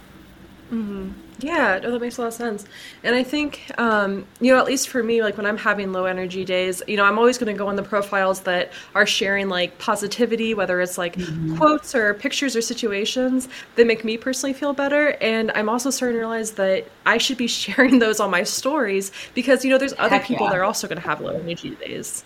Mm-hmm. 0.71 1.11
Yeah, 1.39 1.79
no, 1.81 1.91
that 1.91 1.99
makes 1.99 2.17
a 2.17 2.21
lot 2.21 2.27
of 2.27 2.33
sense. 2.33 2.65
And 3.03 3.15
I 3.15 3.23
think, 3.23 3.71
um, 3.77 4.25
you 4.39 4.53
know, 4.53 4.59
at 4.59 4.65
least 4.65 4.87
for 4.87 5.03
me, 5.03 5.21
like 5.21 5.35
when 5.35 5.45
I'm 5.45 5.57
having 5.57 5.91
low 5.91 6.05
energy 6.05 6.45
days, 6.45 6.81
you 6.87 6.95
know, 6.95 7.03
I'm 7.03 7.17
always 7.17 7.37
going 7.37 7.53
to 7.53 7.57
go 7.57 7.67
on 7.67 7.75
the 7.75 7.83
profiles 7.83 8.41
that 8.41 8.71
are 8.95 9.05
sharing 9.05 9.49
like 9.49 9.77
positivity, 9.79 10.53
whether 10.53 10.79
it's 10.79 10.97
like 10.97 11.15
mm-hmm. 11.15 11.57
quotes 11.57 11.93
or 11.93 12.13
pictures 12.13 12.55
or 12.55 12.61
situations 12.61 13.49
that 13.75 13.85
make 13.85 14.05
me 14.05 14.17
personally 14.17 14.53
feel 14.53 14.71
better. 14.71 15.17
And 15.19 15.51
I'm 15.53 15.67
also 15.67 15.89
starting 15.89 16.15
to 16.15 16.19
realize 16.19 16.51
that 16.51 16.85
I 17.05 17.17
should 17.17 17.37
be 17.37 17.47
sharing 17.61 17.99
those 17.99 18.19
on 18.19 18.31
my 18.31 18.43
stories 18.43 19.11
because, 19.33 19.65
you 19.65 19.71
know, 19.71 19.77
there's 19.77 19.95
other 19.97 20.17
Heck 20.17 20.25
people 20.25 20.45
yeah. 20.45 20.51
that 20.51 20.59
are 20.59 20.63
also 20.63 20.87
going 20.87 21.01
to 21.01 21.07
have 21.07 21.19
low 21.19 21.35
energy 21.35 21.71
days. 21.71 22.23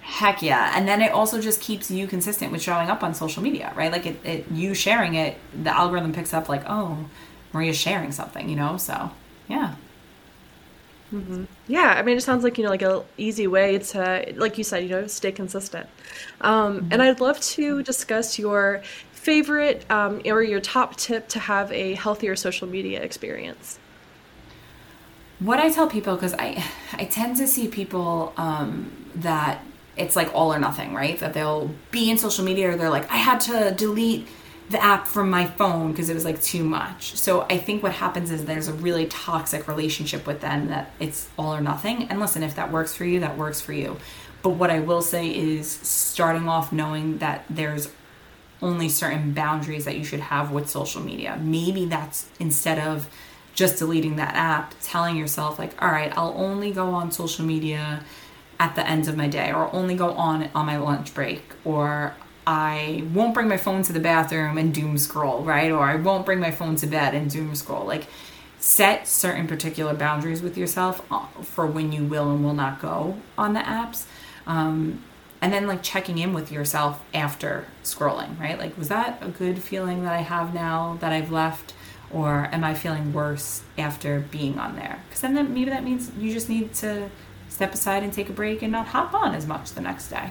Heck 0.00 0.42
yeah. 0.42 0.72
And 0.76 0.88
then 0.88 1.00
it 1.00 1.12
also 1.12 1.40
just 1.40 1.60
keeps 1.60 1.88
you 1.90 2.08
consistent 2.08 2.50
with 2.50 2.60
showing 2.60 2.90
up 2.90 3.04
on 3.04 3.14
social 3.14 3.40
media, 3.40 3.72
right? 3.76 3.92
Like 3.92 4.04
it, 4.04 4.26
it 4.26 4.50
you 4.50 4.74
sharing 4.74 5.14
it, 5.14 5.38
the 5.62 5.70
algorithm 5.70 6.12
picks 6.12 6.34
up 6.34 6.48
like, 6.48 6.64
oh, 6.66 7.08
Maria's 7.52 7.76
sharing 7.76 8.12
something, 8.12 8.48
you 8.48 8.56
know? 8.56 8.76
So, 8.76 9.10
yeah. 9.48 9.74
Mm-hmm. 11.12 11.44
Yeah, 11.68 11.94
I 11.98 12.02
mean, 12.02 12.16
it 12.16 12.22
sounds 12.22 12.42
like 12.42 12.56
you 12.56 12.64
know, 12.64 12.70
like 12.70 12.82
a 12.82 13.04
easy 13.18 13.46
way 13.46 13.78
to, 13.78 14.32
like 14.36 14.56
you 14.56 14.64
said, 14.64 14.82
you 14.82 14.88
know, 14.88 15.06
stay 15.06 15.30
consistent. 15.30 15.86
Um, 16.40 16.78
mm-hmm. 16.78 16.88
And 16.92 17.02
I'd 17.02 17.20
love 17.20 17.38
to 17.40 17.82
discuss 17.82 18.38
your 18.38 18.82
favorite 19.12 19.88
um, 19.90 20.22
or 20.24 20.42
your 20.42 20.60
top 20.60 20.96
tip 20.96 21.28
to 21.28 21.38
have 21.38 21.70
a 21.70 21.94
healthier 21.94 22.34
social 22.34 22.66
media 22.66 23.02
experience. 23.02 23.78
What 25.38 25.58
I 25.58 25.70
tell 25.70 25.86
people, 25.86 26.14
because 26.14 26.34
I, 26.34 26.64
I 26.94 27.04
tend 27.04 27.36
to 27.36 27.46
see 27.46 27.68
people 27.68 28.32
um, 28.36 28.90
that 29.16 29.62
it's 29.96 30.16
like 30.16 30.34
all 30.34 30.52
or 30.52 30.58
nothing, 30.58 30.94
right? 30.94 31.18
That 31.18 31.34
they'll 31.34 31.70
be 31.90 32.10
in 32.10 32.16
social 32.16 32.44
media 32.44 32.70
or 32.70 32.76
they're 32.76 32.90
like, 32.90 33.10
I 33.10 33.16
had 33.16 33.40
to 33.42 33.74
delete 33.76 34.26
the 34.72 34.82
app 34.82 35.06
from 35.06 35.30
my 35.30 35.46
phone 35.46 35.92
because 35.92 36.08
it 36.08 36.14
was 36.14 36.24
like 36.24 36.42
too 36.42 36.64
much. 36.64 37.16
So 37.16 37.42
I 37.42 37.58
think 37.58 37.82
what 37.82 37.92
happens 37.92 38.30
is 38.30 38.44
there's 38.46 38.68
a 38.68 38.72
really 38.72 39.06
toxic 39.06 39.68
relationship 39.68 40.26
with 40.26 40.40
them 40.40 40.68
that 40.68 40.90
it's 40.98 41.28
all 41.38 41.54
or 41.54 41.60
nothing. 41.60 42.08
And 42.08 42.18
listen, 42.18 42.42
if 42.42 42.56
that 42.56 42.72
works 42.72 42.94
for 42.94 43.04
you, 43.04 43.20
that 43.20 43.36
works 43.36 43.60
for 43.60 43.72
you. 43.72 43.98
But 44.42 44.50
what 44.50 44.70
I 44.70 44.80
will 44.80 45.02
say 45.02 45.28
is 45.28 45.70
starting 45.70 46.48
off 46.48 46.72
knowing 46.72 47.18
that 47.18 47.44
there's 47.48 47.88
only 48.60 48.88
certain 48.88 49.32
boundaries 49.32 49.84
that 49.84 49.96
you 49.96 50.04
should 50.04 50.20
have 50.20 50.50
with 50.50 50.68
social 50.68 51.02
media. 51.02 51.38
Maybe 51.40 51.84
that's 51.84 52.28
instead 52.40 52.78
of 52.78 53.08
just 53.54 53.78
deleting 53.78 54.16
that 54.16 54.34
app, 54.34 54.74
telling 54.80 55.16
yourself, 55.16 55.58
like, 55.58 55.80
all 55.82 55.90
right, 55.90 56.16
I'll 56.16 56.34
only 56.36 56.70
go 56.72 56.90
on 56.90 57.12
social 57.12 57.44
media 57.44 58.02
at 58.58 58.74
the 58.74 58.88
end 58.88 59.08
of 59.08 59.16
my 59.16 59.28
day 59.28 59.52
or 59.52 59.74
only 59.74 59.96
go 59.96 60.12
on 60.12 60.48
on 60.54 60.66
my 60.66 60.78
lunch 60.78 61.12
break 61.14 61.42
or 61.64 62.14
I 62.46 63.04
won't 63.12 63.34
bring 63.34 63.48
my 63.48 63.56
phone 63.56 63.82
to 63.84 63.92
the 63.92 64.00
bathroom 64.00 64.58
and 64.58 64.74
doom 64.74 64.98
scroll, 64.98 65.42
right? 65.42 65.70
Or 65.70 65.84
I 65.84 65.96
won't 65.96 66.26
bring 66.26 66.40
my 66.40 66.50
phone 66.50 66.76
to 66.76 66.86
bed 66.86 67.14
and 67.14 67.30
doom 67.30 67.54
scroll. 67.54 67.84
Like, 67.84 68.06
set 68.58 69.06
certain 69.08 69.46
particular 69.46 69.94
boundaries 69.94 70.42
with 70.42 70.56
yourself 70.56 71.04
uh, 71.10 71.26
for 71.42 71.66
when 71.66 71.92
you 71.92 72.04
will 72.04 72.30
and 72.30 72.44
will 72.44 72.54
not 72.54 72.80
go 72.80 73.16
on 73.38 73.54
the 73.54 73.60
apps. 73.60 74.04
Um, 74.46 75.02
and 75.40 75.52
then, 75.52 75.66
like, 75.66 75.82
checking 75.82 76.18
in 76.18 76.32
with 76.32 76.52
yourself 76.52 77.02
after 77.12 77.66
scrolling, 77.84 78.38
right? 78.40 78.58
Like, 78.58 78.76
was 78.76 78.88
that 78.88 79.18
a 79.20 79.28
good 79.28 79.62
feeling 79.62 80.04
that 80.04 80.12
I 80.12 80.22
have 80.22 80.54
now 80.54 80.96
that 81.00 81.12
I've 81.12 81.30
left? 81.30 81.74
or 82.12 82.48
am 82.52 82.62
I 82.62 82.74
feeling 82.74 83.12
worse 83.12 83.62
after 83.78 84.20
being 84.20 84.58
on 84.58 84.76
there? 84.76 85.02
Because 85.08 85.22
then 85.22 85.34
that, 85.34 85.48
maybe 85.48 85.70
that 85.70 85.82
means 85.82 86.10
you 86.18 86.32
just 86.32 86.48
need 86.48 86.74
to 86.74 87.08
step 87.48 87.72
aside 87.74 88.02
and 88.02 88.12
take 88.12 88.28
a 88.28 88.32
break 88.32 88.62
and 88.62 88.70
not 88.70 88.88
hop 88.88 89.14
on 89.14 89.34
as 89.34 89.46
much 89.46 89.72
the 89.72 89.80
next 89.80 90.08
day. 90.08 90.30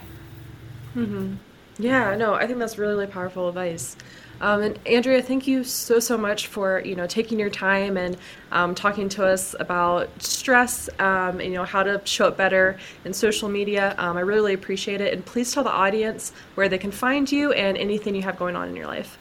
Mm-hmm. 0.95 1.35
Yeah, 1.77 2.15
no, 2.15 2.33
I 2.33 2.47
think 2.47 2.59
that's 2.59 2.77
really, 2.77 2.93
really 2.93 3.07
powerful 3.07 3.49
advice. 3.49 3.95
Um, 4.41 4.63
and 4.63 4.79
Andrea, 4.87 5.21
thank 5.21 5.45
you 5.45 5.63
so 5.63 5.99
so 5.99 6.17
much 6.17 6.47
for 6.47 6.81
you 6.83 6.95
know 6.95 7.05
taking 7.05 7.39
your 7.39 7.51
time 7.51 7.95
and 7.95 8.17
um, 8.51 8.73
talking 8.73 9.07
to 9.09 9.25
us 9.25 9.55
about 9.59 10.09
stress. 10.21 10.89
Um, 10.99 11.39
and, 11.39 11.43
you 11.43 11.53
know 11.53 11.63
how 11.63 11.83
to 11.83 12.01
show 12.05 12.27
up 12.27 12.37
better 12.37 12.77
in 13.05 13.13
social 13.13 13.49
media. 13.49 13.95
Um, 13.99 14.17
I 14.17 14.21
really, 14.21 14.53
appreciate 14.53 14.99
it. 14.99 15.13
And 15.13 15.23
please 15.23 15.53
tell 15.53 15.63
the 15.63 15.71
audience 15.71 16.33
where 16.55 16.67
they 16.67 16.79
can 16.79 16.91
find 16.91 17.31
you 17.31 17.51
and 17.51 17.77
anything 17.77 18.15
you 18.15 18.23
have 18.23 18.37
going 18.37 18.55
on 18.55 18.67
in 18.67 18.75
your 18.75 18.87
life. 18.87 19.17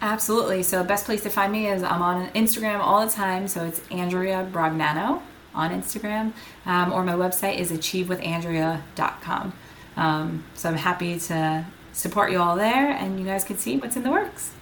Absolutely. 0.00 0.62
So 0.62 0.82
best 0.82 1.04
place 1.04 1.22
to 1.22 1.30
find 1.30 1.52
me 1.52 1.68
is 1.68 1.82
I'm 1.82 2.02
on 2.02 2.28
Instagram 2.30 2.80
all 2.80 3.04
the 3.04 3.12
time. 3.12 3.46
So 3.48 3.64
it's 3.64 3.80
Andrea 3.90 4.48
Brognano 4.50 5.20
on 5.54 5.70
Instagram, 5.70 6.32
um, 6.66 6.92
or 6.92 7.04
my 7.04 7.12
website 7.12 7.58
is 7.58 7.70
achievewithandrea.com. 7.70 9.52
Um, 9.96 10.44
so 10.54 10.68
I'm 10.68 10.76
happy 10.76 11.18
to 11.20 11.64
support 11.94 12.30
you 12.30 12.38
all 12.38 12.56
there, 12.56 12.90
and 12.90 13.18
you 13.18 13.24
guys 13.24 13.44
can 13.44 13.56
see 13.56 13.78
what's 13.78 13.96
in 13.96 14.02
the 14.02 14.10
works. 14.10 14.52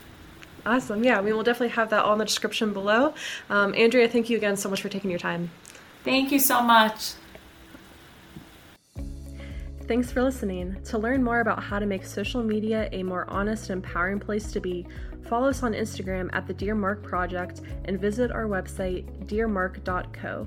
Awesome. 0.64 1.02
Yeah, 1.02 1.20
we 1.20 1.32
will 1.32 1.42
definitely 1.42 1.70
have 1.70 1.90
that 1.90 2.04
all 2.04 2.12
in 2.12 2.18
the 2.18 2.24
description 2.24 2.72
below. 2.72 3.14
Um, 3.50 3.74
Andrea, 3.74 4.08
thank 4.08 4.30
you 4.30 4.36
again 4.36 4.56
so 4.56 4.68
much 4.68 4.80
for 4.80 4.88
taking 4.88 5.10
your 5.10 5.18
time. 5.18 5.50
Thank 6.04 6.30
you 6.30 6.38
so 6.38 6.62
much. 6.62 7.14
Thanks 9.88 10.12
for 10.12 10.22
listening. 10.22 10.80
To 10.84 10.98
learn 10.98 11.22
more 11.22 11.40
about 11.40 11.62
how 11.62 11.78
to 11.78 11.86
make 11.86 12.06
social 12.06 12.42
media 12.42 12.88
a 12.92 13.02
more 13.02 13.28
honest 13.28 13.70
and 13.70 13.84
empowering 13.84 14.20
place 14.20 14.52
to 14.52 14.60
be, 14.60 14.86
follow 15.28 15.48
us 15.48 15.62
on 15.62 15.72
Instagram 15.72 16.30
at 16.32 16.46
the 16.46 16.54
Dear 16.54 16.74
Mark 16.74 17.02
Project 17.02 17.62
and 17.86 18.00
visit 18.00 18.30
our 18.30 18.44
website, 18.44 19.04
dearmark.co. 19.26 20.46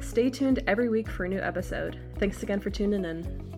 Stay 0.00 0.30
tuned 0.30 0.64
every 0.66 0.88
week 0.88 1.08
for 1.08 1.24
a 1.24 1.28
new 1.28 1.40
episode. 1.40 1.98
Thanks 2.18 2.42
again 2.42 2.58
for 2.58 2.70
tuning 2.70 3.04
in. 3.04 3.51